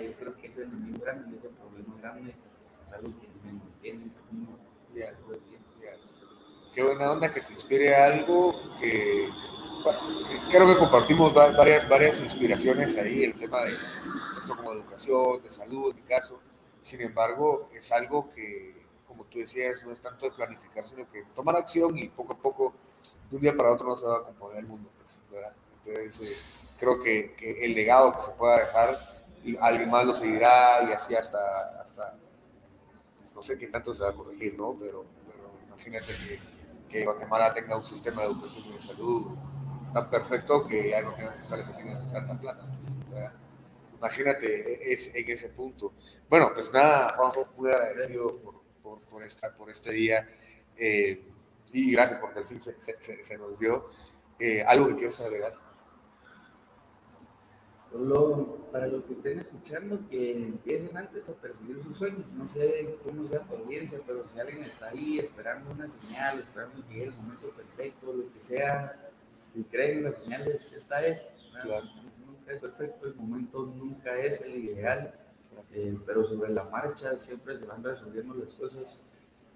[0.00, 4.04] Yo creo que ese enemigo grande y ese problema grande es algo que me mantiene
[4.04, 4.58] en camino
[4.94, 5.16] el.
[6.72, 9.28] Qué buena onda que te inspire algo que
[10.50, 13.72] creo que compartimos varias, varias inspiraciones ahí, el tema de
[14.46, 16.40] como educación, de salud, en mi caso.
[16.80, 21.22] Sin embargo, es algo que, como tú decías, no es tanto de planificar, sino que
[21.34, 22.74] tomar acción y poco a poco,
[23.30, 24.90] de un día para otro, no se va a componer el mundo.
[24.98, 25.20] Pues,
[25.86, 28.98] Entonces, eh, creo que, el legado que se pueda dejar,
[29.60, 32.16] alguien más lo seguirá y así hasta, hasta
[33.18, 34.76] pues, no sé qué tanto se va a corregir, ¿no?
[34.78, 35.04] Pero,
[35.68, 36.12] imagínate
[36.90, 39.36] que Guatemala tenga un sistema de educación y de salud
[39.92, 42.66] tan perfecto que ya no tengan que estar metiendo tanta plata.
[43.10, 43.30] Pues,
[43.98, 45.92] Imagínate es, en ese punto.
[46.28, 50.28] Bueno, pues nada, Juanjo, muy agradecido por, por, por, esta, por este día
[50.76, 51.22] eh,
[51.72, 53.88] y gracias porque al fin se, se, se nos dio.
[54.40, 55.54] Eh, ¿Algo que quieras agregar?
[57.92, 62.26] Solo para los que estén escuchando, que empiecen antes a perseguir sus sueños.
[62.32, 66.82] No sé cómo sea tu audiencia, pero si alguien está ahí esperando una señal, esperando
[66.88, 69.01] que llegue el momento perfecto, lo que sea,
[69.52, 71.34] si creen en las señales, esta es.
[72.26, 75.14] Nunca es perfecto, el momento nunca es el ideal,
[75.72, 79.02] eh, pero sobre la marcha siempre se van resolviendo las cosas.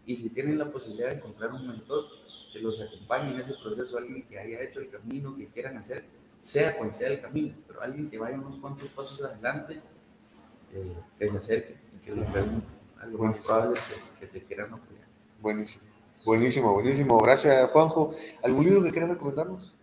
[0.05, 2.05] Y si tienen la posibilidad de encontrar un mentor
[2.53, 6.05] que los acompañe en ese proceso, alguien que haya hecho el camino que quieran hacer,
[6.39, 9.81] sea cual sea el camino, pero alguien que vaya unos cuantos pasos adelante,
[10.73, 12.69] eh, que se acerque y que le pregunte.
[13.01, 13.85] Algo más probable es
[14.21, 15.07] que, te quieran apoyar.
[15.41, 15.85] Buenísimo.
[16.25, 17.19] Buenísimo, buenísimo.
[17.21, 18.13] Gracias, Juanjo.
[18.43, 19.76] ¿Algún libro que quieran recomendarnos?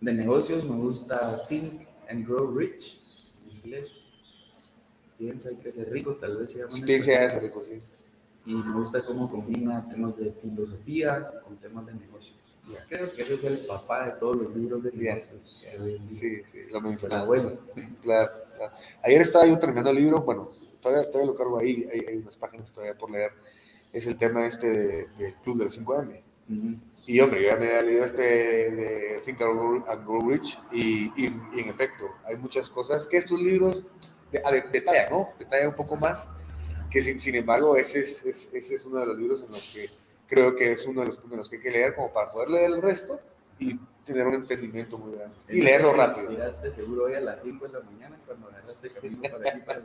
[0.00, 3.00] De negocios me gusta Think and Grow Rich,
[3.44, 4.04] en inglés.
[5.18, 6.66] Piensa y crece rico, tal vez sea.
[6.68, 7.80] Piensa y rico, sí.
[8.46, 12.36] Y me gusta cómo combina temas de filosofía con temas de negocios.
[12.88, 15.66] Creo que ese es el papá de todos los libros de negocios.
[16.08, 17.24] Sí, sí, lo mencionaba.
[17.24, 17.52] Bueno.
[18.02, 18.74] Claro, claro.
[19.02, 20.48] Ayer estaba yo terminando el libro, bueno,
[20.80, 23.32] todavía, todavía lo cargo ahí, hay, hay, unas páginas todavía por leer.
[23.92, 26.22] Es el tema este del Club del 5M.
[27.06, 31.26] Y hombre, yo ya me había leído este de Think and Grow Rich y, y,
[31.26, 33.88] en efecto, hay muchas cosas que estos libros
[34.72, 35.28] detallan, ¿no?
[35.38, 36.28] Detallan un poco más,
[36.90, 39.88] que sin, sin embargo ese es, ese es uno de los libros en los que
[40.30, 42.70] creo que es uno de los puntos que hay que leer como para poder leer
[42.70, 43.20] el resto
[43.58, 45.36] y tener un entendimiento muy grande.
[45.48, 46.30] Y leerlo rápido.
[46.30, 49.80] Miraste seguro hoy a las 5 de la mañana cuando agarraste camino para aquí, para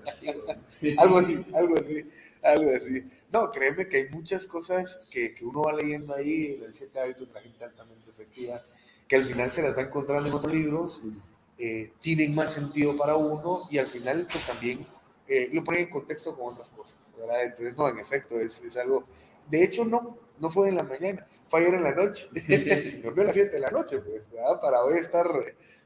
[0.82, 2.08] el Algo así, algo así,
[2.46, 3.04] algo así.
[3.32, 7.28] No, créeme que hay muchas cosas que, que uno va leyendo ahí, el 7 hábitos
[7.28, 8.62] de la gente altamente efectiva,
[9.08, 11.04] que al final se las va encontrando en otros libros
[11.58, 14.86] eh, tienen más sentido para uno y al final pues también
[15.26, 17.46] eh, lo ponen en contexto con otras cosas, ¿verdad?
[17.46, 19.06] Entonces, no, en efecto, es, es algo,
[19.50, 22.28] de hecho no, no fue en la mañana, fue ayer en la noche,
[23.04, 24.60] dormí a las 7 de la noche, pues, ¿verdad?
[24.60, 25.28] Para hoy estar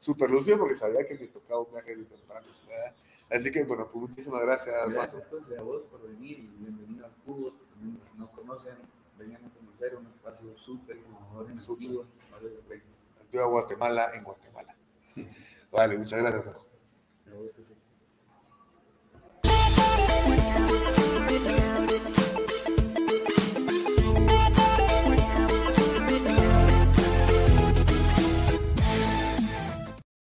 [0.00, 2.94] súper lúcido porque sabía que me tocaba un viaje de temprano, ¿verdad?
[3.30, 4.74] Así que, bueno, pues muchísimas gracias.
[4.90, 7.52] Gracias, José, a vos por venir y bienvenido a Cubo.
[7.70, 8.76] También, si no conocen,
[9.16, 12.06] vengan a conocer un espacio súper innovador en Cuba.
[13.20, 14.76] Antigua Guatemala en Guatemala.
[15.70, 16.66] Vale, muchas gracias, Jorge.
[17.30, 17.76] A vos, José.